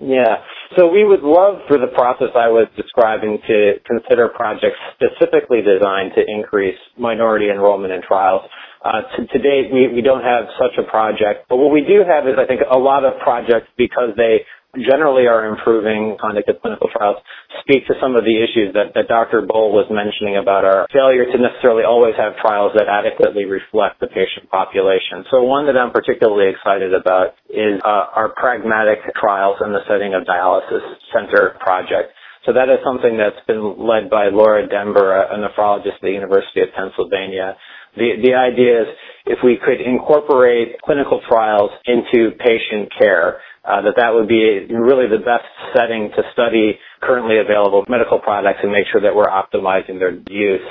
Yeah. 0.00 0.40
So 0.78 0.88
we 0.88 1.04
would 1.04 1.20
love 1.20 1.60
for 1.68 1.76
the 1.76 1.92
process 1.92 2.32
I 2.32 2.48
was 2.48 2.72
describing 2.72 3.36
to 3.48 3.84
consider 3.84 4.32
projects 4.32 4.80
specifically 4.96 5.60
designed 5.60 6.16
to 6.16 6.24
increase 6.24 6.78
minority 6.96 7.50
enrollment 7.52 7.92
in 7.92 8.00
trials. 8.00 8.48
Uh, 8.80 9.02
to, 9.12 9.26
to, 9.26 9.38
date, 9.42 9.74
we, 9.74 9.92
we 9.92 10.00
don't 10.00 10.22
have 10.22 10.48
such 10.56 10.78
a 10.78 10.88
project, 10.88 11.50
but 11.50 11.56
what 11.58 11.74
we 11.74 11.82
do 11.82 12.00
have 12.06 12.24
is, 12.30 12.38
I 12.38 12.46
think, 12.46 12.62
a 12.64 12.78
lot 12.78 13.04
of 13.04 13.18
projects 13.20 13.68
because 13.76 14.14
they 14.16 14.46
generally 14.84 15.26
are 15.26 15.46
improving 15.46 16.16
conduct 16.20 16.48
of 16.48 16.60
clinical 16.62 16.88
trials 16.92 17.18
speak 17.62 17.86
to 17.86 17.94
some 18.00 18.16
of 18.16 18.24
the 18.24 18.36
issues 18.38 18.72
that, 18.74 18.94
that 18.94 19.08
Dr. 19.08 19.42
Bull 19.44 19.72
was 19.72 19.86
mentioning 19.90 20.36
about 20.40 20.64
our 20.64 20.86
failure 20.92 21.26
to 21.28 21.36
necessarily 21.36 21.84
always 21.84 22.14
have 22.16 22.36
trials 22.40 22.72
that 22.76 22.88
adequately 22.88 23.44
reflect 23.44 24.00
the 24.00 24.08
patient 24.08 24.48
population. 24.50 25.24
So 25.30 25.42
one 25.44 25.66
that 25.66 25.76
I'm 25.76 25.92
particularly 25.92 26.48
excited 26.52 26.94
about 26.94 27.36
is 27.50 27.80
uh, 27.84 28.14
our 28.16 28.32
pragmatic 28.36 29.04
trials 29.16 29.60
in 29.64 29.72
the 29.72 29.84
setting 29.88 30.14
of 30.14 30.24
dialysis 30.24 30.84
center 31.12 31.56
project. 31.60 32.14
So 32.46 32.56
that 32.56 32.72
is 32.72 32.80
something 32.80 33.18
that's 33.20 33.44
been 33.46 33.76
led 33.76 34.08
by 34.08 34.32
Laura 34.32 34.64
Dember, 34.66 35.12
a 35.12 35.36
nephrologist 35.36 36.00
at 36.00 36.02
the 36.02 36.16
University 36.16 36.62
of 36.62 36.68
Pennsylvania. 36.72 37.56
The, 37.96 38.16
the 38.22 38.32
idea 38.32 38.82
is 38.82 38.88
if 39.26 39.38
we 39.44 39.58
could 39.60 39.80
incorporate 39.84 40.80
clinical 40.80 41.20
trials 41.28 41.70
into 41.84 42.30
patient 42.38 42.88
care, 42.96 43.40
uh, 43.68 43.82
that 43.84 44.00
that 44.00 44.14
would 44.16 44.28
be 44.28 44.64
really 44.72 45.04
the 45.12 45.20
best 45.20 45.44
setting 45.76 46.08
to 46.16 46.22
study 46.32 46.80
currently 47.04 47.36
available 47.38 47.84
medical 47.88 48.18
products 48.18 48.60
and 48.62 48.72
make 48.72 48.86
sure 48.90 49.00
that 49.04 49.14
we're 49.14 49.28
optimizing 49.28 50.00
their 50.00 50.16
use. 50.32 50.64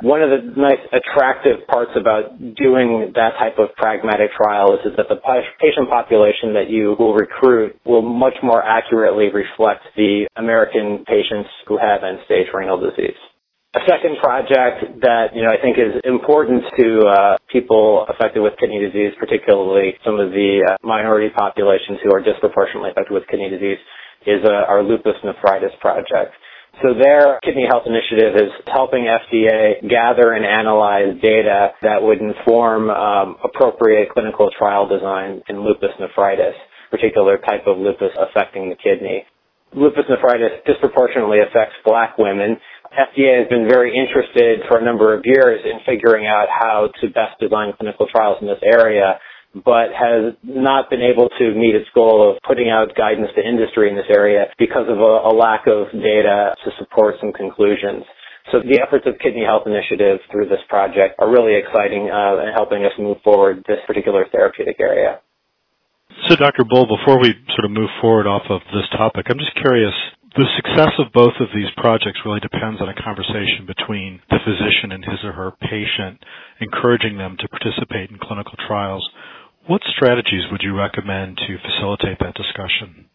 One 0.00 0.22
of 0.22 0.30
the 0.30 0.54
nice 0.58 0.82
attractive 0.94 1.66
parts 1.66 1.90
about 1.98 2.38
doing 2.38 3.12
that 3.14 3.34
type 3.38 3.58
of 3.58 3.74
pragmatic 3.76 4.30
trial 4.38 4.74
is, 4.74 4.86
is 4.90 4.96
that 4.96 5.06
the 5.08 5.18
patient 5.60 5.88
population 5.90 6.54
that 6.54 6.70
you 6.70 6.94
will 6.98 7.14
recruit 7.14 7.78
will 7.84 8.02
much 8.02 8.34
more 8.42 8.62
accurately 8.62 9.30
reflect 9.34 9.82
the 9.96 10.26
American 10.36 11.04
patients 11.06 11.50
who 11.66 11.78
have 11.78 12.02
end-stage 12.02 12.46
renal 12.54 12.78
disease. 12.78 13.18
A 13.74 13.82
second 13.90 14.22
project 14.22 15.02
that 15.02 15.34
you 15.34 15.42
know 15.42 15.50
I 15.50 15.58
think 15.58 15.74
is 15.82 15.98
important 16.06 16.62
to 16.78 16.86
uh, 17.10 17.36
people 17.50 18.06
affected 18.06 18.38
with 18.38 18.54
kidney 18.62 18.78
disease, 18.78 19.10
particularly 19.18 19.98
some 20.06 20.22
of 20.22 20.30
the 20.30 20.62
uh, 20.62 20.86
minority 20.86 21.34
populations 21.34 21.98
who 22.06 22.14
are 22.14 22.22
disproportionately 22.22 22.94
affected 22.94 23.12
with 23.12 23.26
kidney 23.26 23.50
disease, 23.50 23.82
is 24.30 24.46
uh, 24.46 24.70
our 24.70 24.82
lupus 24.86 25.18
nephritis 25.26 25.74
project. 25.82 26.38
So 26.82 26.94
their 26.94 27.38
kidney 27.42 27.66
health 27.66 27.82
initiative 27.86 28.34
is 28.38 28.54
helping 28.70 29.10
FDA 29.10 29.82
gather 29.90 30.32
and 30.38 30.46
analyze 30.46 31.18
data 31.22 31.74
that 31.82 32.02
would 32.02 32.18
inform 32.22 32.90
um, 32.90 33.36
appropriate 33.42 34.10
clinical 34.14 34.50
trial 34.56 34.86
design 34.86 35.42
in 35.48 35.62
lupus 35.62 35.90
nephritis, 35.98 36.54
particular 36.90 37.38
type 37.38 37.66
of 37.66 37.78
lupus 37.78 38.14
affecting 38.18 38.70
the 38.70 38.76
kidney. 38.78 39.26
Lupus 39.74 40.04
nephritis 40.08 40.62
disproportionately 40.66 41.38
affects 41.42 41.74
black 41.84 42.18
women 42.18 42.58
FDA 42.94 43.42
has 43.42 43.48
been 43.50 43.66
very 43.66 43.90
interested 43.90 44.62
for 44.68 44.78
a 44.78 44.84
number 44.84 45.14
of 45.14 45.26
years 45.26 45.60
in 45.66 45.82
figuring 45.82 46.26
out 46.26 46.46
how 46.46 46.90
to 47.00 47.06
best 47.10 47.38
design 47.40 47.74
clinical 47.76 48.06
trials 48.06 48.38
in 48.40 48.46
this 48.46 48.62
area, 48.62 49.18
but 49.54 49.90
has 49.90 50.34
not 50.42 50.90
been 50.90 51.02
able 51.02 51.28
to 51.38 51.54
meet 51.54 51.74
its 51.74 51.90
goal 51.94 52.22
of 52.22 52.38
putting 52.46 52.70
out 52.70 52.94
guidance 52.94 53.30
to 53.34 53.42
industry 53.42 53.90
in 53.90 53.96
this 53.96 54.10
area 54.10 54.46
because 54.58 54.86
of 54.86 54.98
a, 54.98 55.12
a 55.26 55.32
lack 55.34 55.66
of 55.66 55.90
data 55.90 56.54
to 56.62 56.70
support 56.78 57.16
some 57.20 57.32
conclusions. 57.32 58.06
So 58.52 58.60
the 58.62 58.78
efforts 58.78 59.06
of 59.06 59.18
Kidney 59.18 59.42
Health 59.42 59.66
Initiative 59.66 60.20
through 60.30 60.46
this 60.46 60.62
project 60.68 61.18
are 61.18 61.30
really 61.30 61.58
exciting 61.58 62.10
uh, 62.12 62.46
and 62.46 62.54
helping 62.54 62.84
us 62.84 62.92
move 62.98 63.18
forward 63.24 63.64
this 63.66 63.82
particular 63.86 64.26
therapeutic 64.30 64.78
area. 64.78 65.18
So, 66.28 66.36
Dr. 66.36 66.62
Bull, 66.62 66.86
before 66.86 67.18
we 67.18 67.34
sort 67.56 67.64
of 67.64 67.72
move 67.72 67.90
forward 68.00 68.28
off 68.28 68.46
of 68.48 68.60
this 68.70 68.86
topic, 68.94 69.26
I'm 69.28 69.38
just 69.38 69.56
curious 69.58 69.94
the 70.36 70.46
success 70.56 70.90
of 70.98 71.12
both 71.12 71.34
of 71.38 71.48
these 71.54 71.70
projects 71.76 72.20
really 72.24 72.40
depends 72.40 72.80
on 72.80 72.88
a 72.88 73.02
conversation 73.02 73.66
between 73.66 74.20
the 74.30 74.38
physician 74.42 74.90
and 74.90 75.04
his 75.04 75.22
or 75.22 75.32
her 75.32 75.52
patient, 75.62 76.18
encouraging 76.60 77.18
them 77.18 77.36
to 77.38 77.48
participate 77.48 78.10
in 78.10 78.18
clinical 78.18 78.54
trials. 78.66 79.08
What 79.66 79.82
strategies 79.94 80.50
would 80.50 80.62
you 80.62 80.76
recommend 80.76 81.38
to 81.46 81.58
facilitate 81.62 82.18
that 82.18 82.34
discussion? 82.34 83.06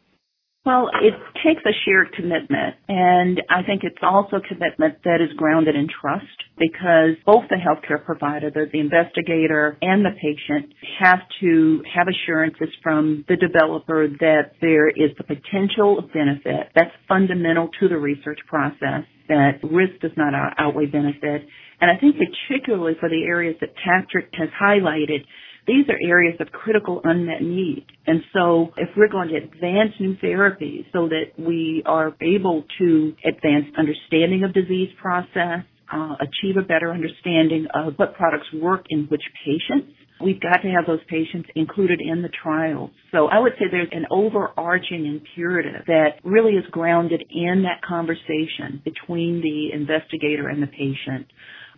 Well, 0.69 0.91
it 1.01 1.15
takes 1.43 1.63
a 1.65 1.73
shared 1.83 2.13
commitment, 2.13 2.75
and 2.87 3.41
I 3.49 3.63
think 3.63 3.81
it's 3.83 3.97
also 4.03 4.37
commitment 4.37 5.01
that 5.03 5.17
is 5.19 5.35
grounded 5.35 5.75
in 5.75 5.87
trust 5.87 6.29
because 6.59 7.17
both 7.25 7.45
the 7.49 7.55
healthcare 7.55 8.05
provider, 8.05 8.51
the, 8.51 8.67
the 8.71 8.79
investigator, 8.79 9.79
and 9.81 10.05
the 10.05 10.11
patient 10.21 10.71
have 10.99 11.21
to 11.41 11.81
have 11.91 12.05
assurances 12.07 12.69
from 12.83 13.25
the 13.27 13.35
developer 13.35 14.07
that 14.19 14.51
there 14.61 14.89
is 14.89 15.09
the 15.17 15.23
potential 15.23 16.07
benefit. 16.13 16.69
That's 16.75 16.93
fundamental 17.07 17.69
to 17.79 17.89
the 17.89 17.97
research 17.97 18.37
process, 18.45 19.09
that 19.27 19.63
risk 19.63 19.99
does 20.01 20.13
not 20.17 20.35
outweigh 20.59 20.85
benefit. 20.85 21.47
And 21.81 21.89
I 21.89 21.97
think 21.99 22.17
particularly 22.17 22.93
for 22.99 23.09
the 23.09 23.23
areas 23.23 23.55
that 23.61 23.73
Patrick 23.73 24.29
has 24.33 24.49
highlighted, 24.61 25.25
these 25.69 25.85
are 25.87 25.99
areas 26.01 26.35
of 26.39 26.51
critical 26.51 26.99
unmet 27.03 27.43
need. 27.43 27.85
And 28.07 28.21
so 28.33 28.73
if 28.75 28.89
we're 28.97 29.07
going 29.07 29.29
to 29.29 29.35
advance 29.35 29.93
new 29.99 30.15
therapies 30.15 30.85
so 30.91 31.07
that 31.09 31.37
we 31.37 31.83
are 31.85 32.15
able 32.21 32.63
to 32.79 33.13
advance 33.23 33.65
understanding 33.77 34.43
of 34.43 34.53
disease 34.53 34.89
process, 34.99 35.63
uh, 35.93 36.15
achieve 36.19 36.57
a 36.57 36.65
better 36.65 36.91
understanding 36.91 37.67
of 37.73 37.93
what 37.97 38.15
products 38.15 38.47
work 38.53 38.85
in 38.89 39.05
which 39.09 39.21
patients, 39.45 39.93
we've 40.21 40.39
got 40.41 40.61
to 40.61 40.67
have 40.69 40.85
those 40.85 40.99
patients 41.07 41.49
included 41.55 41.99
in 42.01 42.21
the 42.21 42.29
trials. 42.43 42.91
So 43.11 43.27
I 43.27 43.39
would 43.39 43.53
say 43.53 43.65
there's 43.71 43.89
an 43.91 44.05
overarching 44.11 45.05
imperative 45.05 45.85
that 45.87 46.19
really 46.23 46.53
is 46.53 46.65
grounded 46.71 47.23
in 47.29 47.63
that 47.63 47.81
conversation 47.87 48.81
between 48.83 49.41
the 49.41 49.75
investigator 49.75 50.49
and 50.49 50.61
the 50.61 50.67
patient 50.67 51.27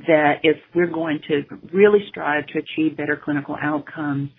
that 0.08 0.36
if 0.44 0.58
we're 0.74 0.92
going 0.92 1.20
to 1.28 1.44
really 1.74 2.00
strive 2.10 2.46
to 2.48 2.60
achieve 2.60 2.98
better 2.98 3.20
clinical 3.24 3.56
outcomes, 3.62 4.30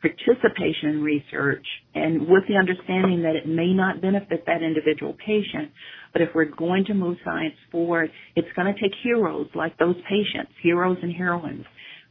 participation 0.00 0.90
in 0.90 1.02
research 1.02 1.64
and 1.94 2.22
with 2.22 2.42
the 2.48 2.56
understanding 2.56 3.22
that 3.22 3.36
it 3.36 3.46
may 3.46 3.72
not 3.72 4.02
benefit 4.02 4.44
that 4.46 4.60
individual 4.60 5.14
patient, 5.24 5.70
but 6.12 6.20
if 6.20 6.28
we're 6.34 6.44
going 6.44 6.84
to 6.84 6.94
move 6.94 7.16
science 7.24 7.54
forward, 7.70 8.10
it's 8.34 8.48
going 8.56 8.72
to 8.72 8.80
take 8.80 8.92
heroes 9.04 9.46
like 9.54 9.78
those 9.78 9.94
patients, 10.08 10.50
heroes 10.60 10.98
and 11.02 11.12
heroines 11.14 11.64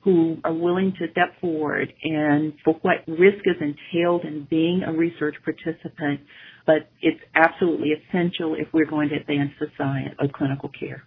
who 0.04 0.38
are 0.44 0.54
willing 0.54 0.94
to 1.00 1.12
step 1.12 1.40
forward 1.42 1.94
and 2.04 2.54
for 2.66 2.76
what 2.82 2.98
risk 3.08 3.40
is 3.46 3.56
entailed 3.62 4.26
in 4.26 4.48
being 4.50 4.84
a 4.86 4.92
research 4.94 5.36
participant, 5.44 6.22
but 6.66 6.90
it's 7.02 7.22
absolutely 7.36 7.90
essential 7.92 8.56
if 8.56 8.68
we're 8.74 8.86
going 8.90 9.10
to 9.10 9.16
advance 9.16 9.52
the 9.60 9.68
science 9.78 10.16
of 10.20 10.32
clinical 10.34 10.70
care. 10.80 11.04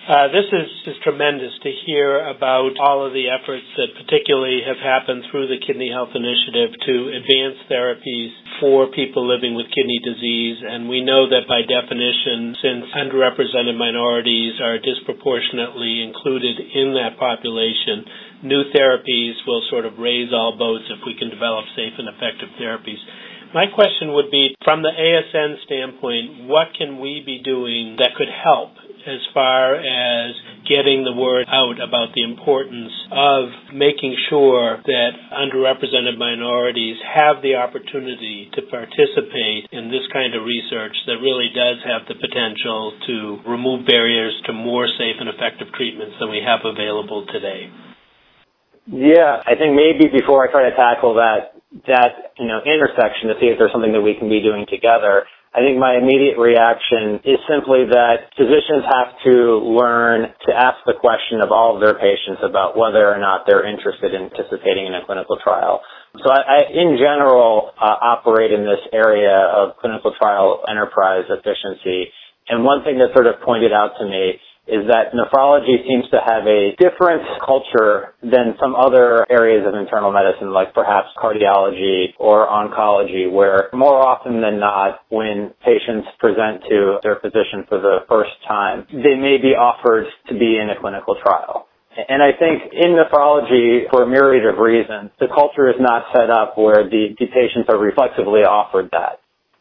Uh, 0.00 0.32
this 0.32 0.48
is, 0.48 0.68
is 0.88 0.96
tremendous 1.04 1.52
to 1.60 1.68
hear 1.84 2.24
about 2.24 2.72
all 2.80 3.04
of 3.04 3.12
the 3.12 3.28
efforts 3.28 3.68
that 3.76 3.92
particularly 4.00 4.64
have 4.64 4.80
happened 4.80 5.20
through 5.28 5.44
the 5.44 5.60
Kidney 5.60 5.92
Health 5.92 6.16
Initiative 6.16 6.72
to 6.88 6.94
advance 7.20 7.60
therapies 7.68 8.32
for 8.64 8.88
people 8.96 9.28
living 9.28 9.52
with 9.52 9.68
kidney 9.68 10.00
disease. 10.00 10.64
And 10.64 10.88
we 10.88 11.04
know 11.04 11.28
that 11.28 11.44
by 11.44 11.68
definition, 11.68 12.56
since 12.64 12.88
underrepresented 12.96 13.76
minorities 13.76 14.56
are 14.64 14.80
disproportionately 14.80 16.00
included 16.00 16.56
in 16.56 16.96
that 16.96 17.20
population, 17.20 18.08
new 18.40 18.72
therapies 18.72 19.36
will 19.44 19.60
sort 19.68 19.84
of 19.84 20.00
raise 20.00 20.32
all 20.32 20.56
boats 20.56 20.88
if 20.88 21.04
we 21.04 21.12
can 21.12 21.28
develop 21.28 21.68
safe 21.76 21.92
and 22.00 22.08
effective 22.08 22.48
therapies. 22.56 23.04
My 23.52 23.68
question 23.68 24.16
would 24.16 24.32
be, 24.32 24.56
from 24.64 24.80
the 24.80 24.96
ASN 24.96 25.60
standpoint, 25.68 26.48
what 26.48 26.72
can 26.72 27.04
we 27.04 27.20
be 27.20 27.44
doing 27.44 28.00
that 28.00 28.16
could 28.16 28.32
help 28.32 28.72
as 29.06 29.20
far 29.32 29.76
as 29.76 30.34
getting 30.68 31.04
the 31.04 31.12
word 31.12 31.46
out 31.48 31.80
about 31.80 32.12
the 32.14 32.22
importance 32.22 32.92
of 33.10 33.48
making 33.72 34.16
sure 34.28 34.78
that 34.84 35.10
underrepresented 35.32 36.18
minorities 36.18 36.96
have 37.02 37.42
the 37.42 37.56
opportunity 37.56 38.50
to 38.54 38.62
participate 38.70 39.68
in 39.72 39.90
this 39.90 40.04
kind 40.12 40.34
of 40.34 40.44
research 40.44 40.96
that 41.06 41.18
really 41.22 41.48
does 41.54 41.80
have 41.84 42.06
the 42.08 42.14
potential 42.14 42.92
to 43.06 43.38
remove 43.48 43.86
barriers 43.86 44.34
to 44.46 44.52
more 44.52 44.86
safe 44.86 45.16
and 45.18 45.28
effective 45.28 45.68
treatments 45.74 46.16
than 46.20 46.30
we 46.30 46.42
have 46.44 46.60
available 46.64 47.26
today. 47.32 47.70
Yeah, 48.86 49.42
I 49.46 49.54
think 49.54 49.76
maybe 49.76 50.10
before 50.10 50.46
I 50.46 50.50
try 50.50 50.68
to 50.68 50.76
tackle 50.76 51.14
that 51.14 51.59
that 51.86 52.34
you 52.38 52.46
know 52.46 52.60
intersection 52.66 53.30
to 53.30 53.34
see 53.38 53.46
if 53.46 53.58
there's 53.58 53.72
something 53.72 53.92
that 53.94 54.02
we 54.02 54.18
can 54.18 54.28
be 54.28 54.42
doing 54.42 54.66
together, 54.66 55.24
I 55.50 55.66
think 55.66 55.82
my 55.82 55.98
immediate 55.98 56.38
reaction 56.38 57.22
is 57.26 57.42
simply 57.50 57.86
that 57.90 58.30
physicians 58.38 58.86
have 58.86 59.10
to 59.26 59.58
learn 59.58 60.30
to 60.46 60.50
ask 60.54 60.78
the 60.86 60.94
question 60.94 61.42
of 61.42 61.50
all 61.50 61.74
of 61.74 61.82
their 61.82 61.98
patients 61.98 62.38
about 62.46 62.78
whether 62.78 63.02
or 63.02 63.18
not 63.18 63.50
they're 63.50 63.66
interested 63.66 64.14
in 64.14 64.30
participating 64.30 64.86
in 64.86 64.94
a 64.94 65.02
clinical 65.02 65.38
trial. 65.42 65.82
So 66.22 66.30
I, 66.30 66.38
I 66.38 66.58
in 66.70 66.94
general, 67.02 67.74
uh, 67.74 67.98
operate 67.98 68.54
in 68.54 68.62
this 68.62 68.82
area 68.94 69.34
of 69.34 69.74
clinical 69.82 70.14
trial 70.14 70.62
enterprise 70.70 71.26
efficiency. 71.26 72.14
And 72.46 72.62
one 72.62 72.82
thing 72.82 72.98
that 72.98 73.10
sort 73.14 73.26
of 73.26 73.42
pointed 73.42 73.74
out 73.74 73.98
to 73.98 74.06
me 74.06 74.38
is 74.66 74.86
that 74.86 75.12
nephrology 75.16 75.82
seems 75.86 76.04
to 76.10 76.20
have 76.20 76.46
a 76.46 76.76
different 76.78 77.22
culture 77.44 78.14
than 78.22 78.54
some 78.60 78.74
other 78.76 79.26
areas 79.30 79.66
of 79.66 79.74
internal 79.74 80.12
medicine, 80.12 80.52
like 80.52 80.74
perhaps 80.74 81.08
cardiology 81.16 82.14
or 82.18 82.46
oncology, 82.46 83.30
where 83.30 83.68
more 83.72 83.98
often 83.98 84.40
than 84.40 84.60
not, 84.60 85.00
when 85.08 85.52
patients 85.64 86.08
present 86.18 86.62
to 86.68 86.98
their 87.02 87.16
physician 87.16 87.66
for 87.68 87.78
the 87.80 88.06
first 88.08 88.30
time, 88.46 88.86
they 88.92 89.16
may 89.16 89.38
be 89.40 89.56
offered 89.58 90.06
to 90.28 90.34
be 90.38 90.56
in 90.56 90.70
a 90.70 90.78
clinical 90.80 91.16
trial. 91.22 91.66
And 92.08 92.22
I 92.22 92.30
think 92.38 92.72
in 92.72 92.94
nephrology, 92.94 93.90
for 93.90 94.04
a 94.04 94.06
myriad 94.06 94.46
of 94.46 94.58
reasons, 94.58 95.10
the 95.18 95.26
culture 95.26 95.68
is 95.68 95.76
not 95.80 96.04
set 96.14 96.30
up 96.30 96.56
where 96.56 96.88
the, 96.88 97.16
the 97.18 97.26
patients 97.26 97.68
are 97.68 97.78
reflexively 97.78 98.46
offered 98.46 98.90
that. 98.92 99.18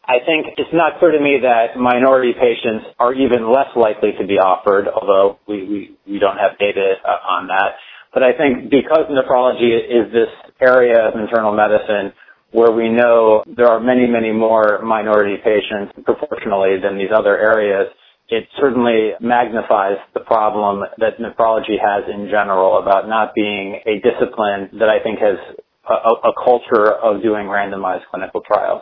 I 0.09 0.25
think 0.25 0.57
it's 0.57 0.73
not 0.73 0.97
clear 0.97 1.11
to 1.13 1.21
me 1.21 1.37
that 1.45 1.77
minority 1.77 2.33
patients 2.33 2.89
are 2.97 3.13
even 3.13 3.45
less 3.45 3.69
likely 3.77 4.17
to 4.17 4.25
be 4.25 4.41
offered, 4.41 4.89
although 4.89 5.37
we, 5.47 5.61
we, 5.69 5.79
we 6.09 6.17
don't 6.17 6.37
have 6.41 6.57
data 6.57 6.97
uh, 7.05 7.37
on 7.37 7.45
that. 7.53 7.77
But 8.11 8.23
I 8.23 8.33
think 8.33 8.73
because 8.73 9.05
nephrology 9.05 9.69
is 9.69 10.09
this 10.09 10.33
area 10.59 10.97
of 10.97 11.13
internal 11.13 11.53
medicine 11.53 12.17
where 12.49 12.71
we 12.71 12.89
know 12.89 13.43
there 13.45 13.67
are 13.67 13.79
many, 13.79 14.07
many 14.07 14.31
more 14.31 14.81
minority 14.81 15.37
patients 15.45 15.93
proportionally 16.03 16.81
than 16.81 16.97
these 16.97 17.13
other 17.13 17.37
areas, 17.37 17.93
it 18.29 18.49
certainly 18.59 19.13
magnifies 19.21 20.01
the 20.15 20.21
problem 20.21 20.89
that 20.97 21.21
nephrology 21.21 21.77
has 21.77 22.09
in 22.09 22.33
general 22.33 22.81
about 22.81 23.07
not 23.07 23.35
being 23.35 23.77
a 23.85 24.01
discipline 24.01 24.73
that 24.81 24.89
I 24.89 24.97
think 25.05 25.19
has 25.19 25.37
a, 25.85 25.93
a 25.93 26.33
culture 26.33 26.97
of 26.97 27.21
doing 27.21 27.45
randomized 27.45 28.09
clinical 28.09 28.41
trials. 28.41 28.81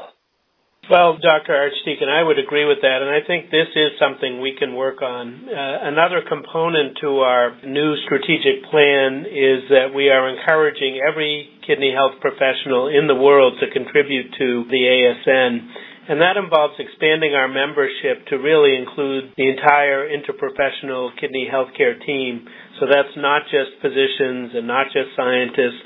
Well, 0.88 1.20
Dr. 1.20 1.52
Archdeacon, 1.52 2.08
I 2.08 2.24
would 2.24 2.40
agree 2.40 2.64
with 2.64 2.80
that, 2.80 3.04
and 3.04 3.12
I 3.12 3.20
think 3.20 3.52
this 3.52 3.68
is 3.76 4.00
something 4.00 4.40
we 4.40 4.56
can 4.56 4.72
work 4.72 5.02
on. 5.04 5.44
Uh, 5.52 5.84
another 5.84 6.24
component 6.24 6.96
to 7.04 7.28
our 7.28 7.60
new 7.68 8.00
strategic 8.08 8.64
plan 8.72 9.28
is 9.28 9.68
that 9.68 9.92
we 9.92 10.08
are 10.08 10.32
encouraging 10.32 11.04
every 11.04 11.52
kidney 11.68 11.92
health 11.92 12.16
professional 12.24 12.88
in 12.88 13.04
the 13.12 13.20
world 13.20 13.60
to 13.60 13.68
contribute 13.68 14.32
to 14.40 14.64
the 14.72 14.80
ASN. 14.88 15.60
And 16.08 16.24
that 16.24 16.40
involves 16.40 16.80
expanding 16.80 17.36
our 17.36 17.52
membership 17.52 18.24
to 18.32 18.40
really 18.40 18.80
include 18.80 19.36
the 19.36 19.52
entire 19.52 20.08
interprofessional 20.08 21.12
kidney 21.20 21.52
healthcare 21.52 22.00
team. 22.00 22.48
So 22.80 22.88
that's 22.88 23.12
not 23.20 23.44
just 23.52 23.76
physicians 23.84 24.56
and 24.56 24.64
not 24.64 24.88
just 24.96 25.12
scientists, 25.20 25.84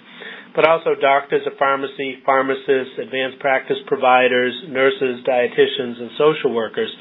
but 0.56 0.68
also 0.68 0.96
doctors 1.00 1.46
of 1.48 1.54
pharmacy, 1.58 2.18
pharmacists, 2.26 3.00
advanced 3.02 3.40
practice 3.40 3.78
providers, 3.88 4.54
nurses, 4.68 5.24
dietitians, 5.28 6.00
and 6.02 6.12
social 6.18 6.54
workers, 6.54 6.92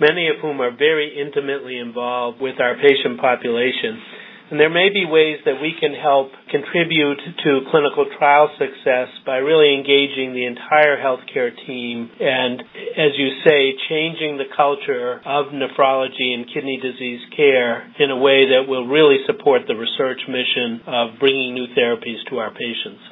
many 0.00 0.28
of 0.28 0.36
whom 0.42 0.60
are 0.60 0.74
very 0.76 1.14
intimately 1.18 1.78
involved 1.78 2.40
with 2.40 2.60
our 2.60 2.74
patient 2.76 3.20
population. 3.20 4.00
And 4.48 4.60
there 4.62 4.70
may 4.70 4.94
be 4.94 5.02
ways 5.02 5.42
that 5.44 5.58
we 5.58 5.74
can 5.74 5.90
help 5.90 6.30
contribute 6.54 7.18
to 7.42 7.66
clinical 7.66 8.06
trial 8.16 8.46
success 8.54 9.10
by 9.26 9.42
really 9.42 9.74
engaging 9.74 10.38
the 10.38 10.46
entire 10.46 10.94
healthcare 11.02 11.50
team 11.66 12.06
and, 12.20 12.62
as 12.94 13.18
you 13.18 13.42
say, 13.42 13.74
changing 13.90 14.38
the 14.38 14.46
culture 14.54 15.18
of 15.26 15.50
nephrology 15.50 16.30
and 16.30 16.46
kidney 16.46 16.78
disease 16.78 17.26
care 17.34 17.90
in 17.98 18.12
a 18.14 18.16
way 18.16 18.46
that 18.54 18.70
will 18.70 18.86
really 18.86 19.18
support 19.26 19.62
the 19.66 19.74
research 19.74 20.22
mission 20.30 20.78
of 20.86 21.18
bringing 21.18 21.52
new 21.52 21.66
therapies 21.74 22.22
to 22.30 22.38
our 22.38 22.54
patients. 22.54 23.02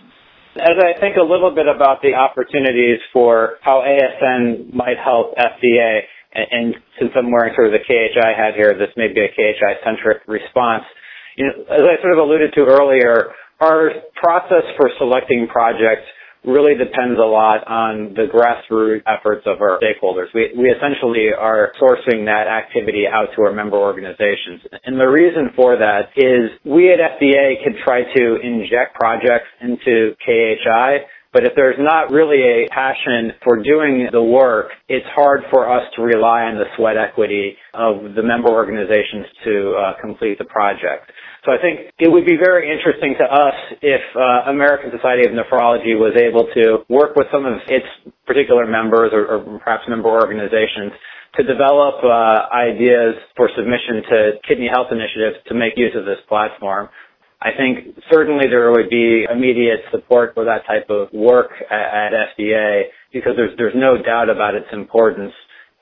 As 0.55 0.79
I 0.79 0.95
think 1.03 1.17
a 1.19 1.27
little 1.27 1.51
bit 1.51 1.67
about 1.67 1.99
the 2.01 2.15
opportunities 2.15 3.03
for 3.13 3.59
how 3.61 3.83
ASN 3.83 4.73
might 4.73 5.03
help 5.03 5.35
FDA, 5.35 6.07
and 6.31 6.77
since 7.01 7.11
I'm 7.19 7.33
wearing 7.33 7.55
sort 7.59 7.67
of 7.67 7.73
the 7.75 7.83
KHI 7.83 8.39
hat 8.39 8.55
here, 8.55 8.79
this 8.79 8.95
may 8.97 9.09
be 9.11 9.19
a 9.19 9.35
KHI 9.35 9.83
centric 9.83 10.23
response 10.29 10.85
you 11.37 11.47
know, 11.47 11.53
as 11.71 11.83
I 11.83 12.01
sort 12.03 12.13
of 12.13 12.19
alluded 12.19 12.53
to 12.55 12.63
earlier, 12.63 13.33
our 13.61 13.91
process 14.17 14.65
for 14.77 14.91
selecting 14.99 15.47
projects 15.51 16.07
really 16.45 16.75
depends 16.77 17.19
a 17.19 17.25
lot 17.25 17.67
on 17.67 18.13
the 18.15 18.29
grassroots 18.29 19.03
efforts 19.09 19.47
of 19.47 19.63
our 19.63 19.81
stakeholders. 19.81 20.27
We, 20.35 20.53
we 20.57 20.69
essentially 20.69 21.29
are 21.33 21.73
sourcing 21.81 22.27
that 22.27 22.47
activity 22.47 23.05
out 23.11 23.29
to 23.37 23.43
our 23.43 23.53
member 23.53 23.79
organizations. 23.79 24.61
And 24.85 25.01
the 25.01 25.09
reason 25.09 25.51
for 25.57 25.77
that 25.79 26.13
is 26.17 26.51
we 26.65 26.93
at 26.93 27.01
FDA 27.01 27.65
could 27.65 27.77
try 27.83 28.03
to 28.03 28.37
inject 28.43 28.95
projects 28.95 29.49
into 29.63 30.15
KHI 30.25 30.99
but 31.35 31.43
if 31.43 31.53
there's 31.59 31.77
not 31.83 32.15
really 32.15 32.39
a 32.39 32.69
passion 32.71 33.35
for 33.43 33.59
doing 33.61 34.07
the 34.15 34.23
work, 34.23 34.71
it's 34.89 35.05
hard 35.19 35.43
for 35.51 35.67
us 35.67 35.83
to 35.97 36.03
rely 36.03 36.47
on 36.47 36.55
the 36.55 36.65
sweat 36.79 36.95
equity 36.97 37.59
of 37.75 38.15
the 38.15 38.23
member 38.23 38.49
organizations 38.55 39.27
to 39.43 39.75
uh, 39.75 39.93
complete 40.01 40.39
the 40.39 40.47
project. 40.47 41.11
So 41.45 41.51
I 41.51 41.59
think 41.59 41.91
it 41.99 42.07
would 42.07 42.25
be 42.25 42.39
very 42.39 42.71
interesting 42.71 43.19
to 43.19 43.27
us 43.27 43.59
if 43.83 44.01
uh, 44.15 44.49
American 44.49 44.95
Society 44.95 45.27
of 45.27 45.35
Nephrology 45.35 45.99
was 45.99 46.15
able 46.17 46.47
to 46.55 46.87
work 46.89 47.17
with 47.19 47.27
some 47.35 47.45
of 47.45 47.59
its 47.67 47.85
particular 48.31 48.65
members 48.65 49.11
or, 49.13 49.27
or 49.27 49.59
perhaps 49.59 49.85
member 49.91 50.09
organizations 50.09 50.95
to 51.37 51.43
develop 51.43 51.99
uh, 52.07 52.47
ideas 52.55 53.19
for 53.37 53.51
submission 53.59 54.07
to 54.09 54.19
kidney 54.47 54.71
health 54.71 54.89
initiatives 54.95 55.43
to 55.51 55.55
make 55.55 55.75
use 55.77 55.93
of 55.99 56.07
this 56.07 56.23
platform. 56.29 56.89
I 57.45 57.51
think 57.57 57.95
certainly 58.11 58.47
there 58.49 58.73
would 58.73 58.89
be 58.89 59.27
immediate 59.31 59.81
support 59.93 60.33
for 60.35 60.47
that 60.47 60.67
type 60.67 60.89
of 60.89 61.13
work 61.13 61.51
at, 61.71 62.13
at 62.13 62.13
FDA 62.33 62.85
because 63.13 63.33
there's 63.37 63.53
there's 63.59 63.77
no 63.77 64.01
doubt 64.03 64.31
about 64.31 64.55
its 64.55 64.69
importance 64.73 65.33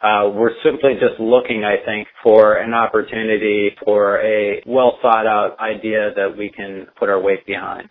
uh, 0.03 0.29
we're 0.35 0.51
simply 0.65 0.95
just 0.99 1.19
looking, 1.21 1.63
I 1.63 1.79
think, 1.87 2.09
for 2.25 2.55
an 2.59 2.75
opportunity 2.75 3.71
for 3.85 4.19
a 4.21 4.61
well 4.67 4.99
thought 5.01 5.27
out 5.27 5.57
idea 5.61 6.11
that 6.17 6.37
we 6.37 6.51
can 6.51 6.89
put 6.99 7.09
our 7.09 7.21
weight 7.21 7.47
behind. 7.47 7.89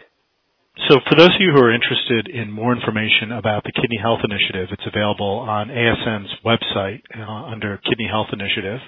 So 0.90 1.00
for 1.08 1.16
those 1.16 1.30
of 1.30 1.40
you 1.40 1.52
who 1.54 1.62
are 1.62 1.74
interested 1.74 2.28
in 2.28 2.52
more 2.52 2.76
information 2.76 3.32
about 3.32 3.64
the 3.64 3.72
Kidney 3.72 4.00
Health 4.02 4.20
Initiative, 4.24 4.70
it's 4.72 4.88
available 4.88 5.40
on 5.40 5.70
ASN's 5.70 6.32
website 6.44 7.02
uh, 7.16 7.52
under 7.52 7.80
Kidney 7.88 8.08
Health 8.12 8.28
Initiative. 8.34 8.80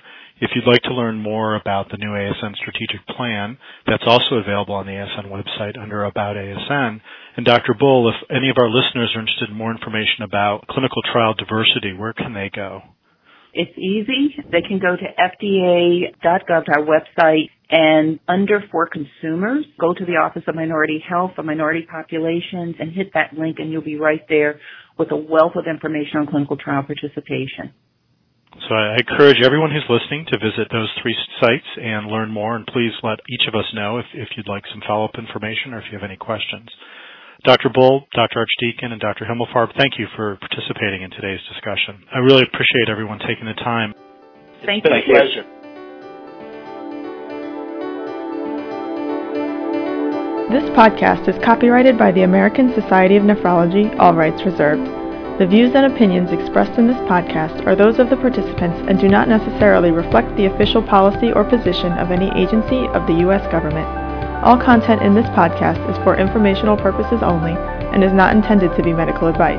If 0.44 0.52
you'd 0.56 0.68
like 0.68 0.82
to 0.82 0.94
learn 0.94 1.24
more 1.24 1.56
about 1.56 1.90
the 1.90 1.96
new 1.96 2.10
ASN 2.10 2.58
strategic 2.58 3.08
plan, 3.16 3.58
that's 3.88 4.04
also 4.06 4.36
available 4.44 4.76
on 4.76 4.86
the 4.86 4.92
ASN 4.92 5.32
website 5.32 5.82
under 5.82 6.04
About 6.04 6.36
ASN. 6.36 7.00
And 7.38 7.46
Dr. 7.46 7.74
Bull, 7.80 8.10
if 8.10 8.16
any 8.30 8.50
of 8.50 8.58
our 8.60 8.70
listeners 8.70 9.14
are 9.16 9.22
interested 9.22 9.52
in 9.52 9.56
more 9.56 9.72
information 9.72 10.22
about 10.22 10.68
clinical 10.68 11.02
trial 11.14 11.34
diversity, 11.34 11.94
where 11.94 12.12
can 12.12 12.34
they 12.34 12.52
go? 12.54 12.82
It's 13.54 13.72
easy. 13.78 14.36
They 14.52 14.60
can 14.60 14.80
go 14.80 14.98
to 14.98 15.08
fda.gov, 15.16 16.68
our 16.68 16.84
website, 16.84 17.48
and 17.70 18.20
under 18.28 18.66
for 18.70 18.90
consumers, 18.90 19.66
go 19.80 19.94
to 19.94 20.06
the 20.06 20.18
Office 20.18 20.44
of 20.46 20.56
Minority 20.56 21.02
Health 21.08 21.32
for 21.38 21.44
Minority 21.44 21.88
Populations 21.90 22.76
and 22.82 22.92
hit 22.92 23.12
that 23.14 23.32
link 23.32 23.60
and 23.60 23.72
you'll 23.72 23.82
be 23.82 23.96
right 23.96 24.26
there 24.28 24.60
with 25.00 25.10
a 25.14 25.16
wealth 25.16 25.54
of 25.56 25.68
information 25.68 26.18
on 26.18 26.28
clinical 26.28 26.58
trial 26.58 26.84
participation. 26.84 27.72
So 28.54 28.76
I 28.76 28.98
encourage 29.02 29.42
everyone 29.44 29.72
who's 29.72 29.86
listening 29.90 30.26
to 30.30 30.38
visit 30.38 30.70
those 30.72 30.90
three 31.02 31.18
sites 31.42 31.66
and 31.82 32.08
learn 32.08 32.32
more 32.32 32.56
and 32.56 32.66
please 32.68 32.94
let 33.02 33.20
each 33.28 33.48
of 33.48 33.56
us 33.56 33.66
know 33.74 33.98
if, 33.98 34.06
if 34.14 34.30
you'd 34.38 34.48
like 34.48 34.64
some 34.70 34.82
follow-up 34.86 35.18
information 35.18 35.74
or 35.74 35.80
if 35.80 35.86
you 35.92 35.98
have 35.98 36.06
any 36.06 36.18
questions. 36.18 36.70
Dr. 37.44 37.70
Bull, 37.74 38.08
Dr. 38.14 38.40
Archdeacon, 38.40 38.94
and 38.94 39.02
Dr. 39.02 39.26
Himmelfarb, 39.26 39.76
thank 39.76 40.00
you 40.00 40.08
for 40.16 40.38
participating 40.38 41.02
in 41.02 41.12
today's 41.12 41.42
discussion. 41.52 42.06
I 42.14 42.20
really 42.20 42.44
appreciate 42.44 42.88
everyone 42.90 43.20
taking 43.20 43.46
the 43.46 43.58
time. 43.60 43.94
Thank 44.66 44.86
you. 44.86 44.90
Thank 44.90 45.08
you. 45.08 45.14
pleasure. 45.14 45.44
This 50.54 50.70
podcast 50.78 51.28
is 51.28 51.36
copyrighted 51.44 51.98
by 51.98 52.12
the 52.12 52.24
American 52.24 52.74
Society 52.76 53.18
of 53.18 53.24
Nephrology, 53.24 53.98
all 54.00 54.14
rights 54.14 54.46
reserved. 54.46 55.03
The 55.40 55.48
views 55.48 55.74
and 55.74 55.92
opinions 55.92 56.32
expressed 56.32 56.78
in 56.78 56.86
this 56.86 57.02
podcast 57.10 57.66
are 57.66 57.76
those 57.76 57.98
of 57.98 58.12
the 58.12 58.18
participants 58.18 58.78
and 58.88 59.00
do 59.00 59.08
not 59.08 59.28
necessarily 59.28 59.90
reflect 59.90 60.30
the 60.38 60.46
official 60.46 60.84
policy 60.84 61.34
or 61.34 61.44
position 61.44 61.92
of 61.94 62.12
any 62.12 62.30
agency 62.40 62.86
of 62.94 63.08
the 63.08 63.18
U.S. 63.26 63.42
government. 63.52 63.88
All 64.46 64.62
content 64.62 65.02
in 65.02 65.16
this 65.16 65.26
podcast 65.34 65.82
is 65.90 65.98
for 66.04 66.16
informational 66.16 66.78
purposes 66.78 67.24
only 67.24 67.54
and 67.94 68.04
is 68.04 68.14
not 68.14 68.36
intended 68.36 68.76
to 68.76 68.84
be 68.84 68.94
medical 68.94 69.28
advice. 69.28 69.58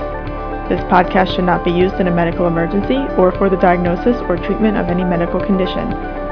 This 0.68 0.80
podcast 0.86 1.34
should 1.34 1.44
not 1.44 1.64
be 1.64 1.72
used 1.72 1.96
in 1.96 2.06
a 2.06 2.14
medical 2.14 2.46
emergency 2.46 3.02
or 3.18 3.32
for 3.32 3.50
the 3.50 3.58
diagnosis 3.58 4.16
or 4.28 4.36
treatment 4.36 4.76
of 4.76 4.86
any 4.86 5.02
medical 5.02 5.44
condition. 5.44 5.90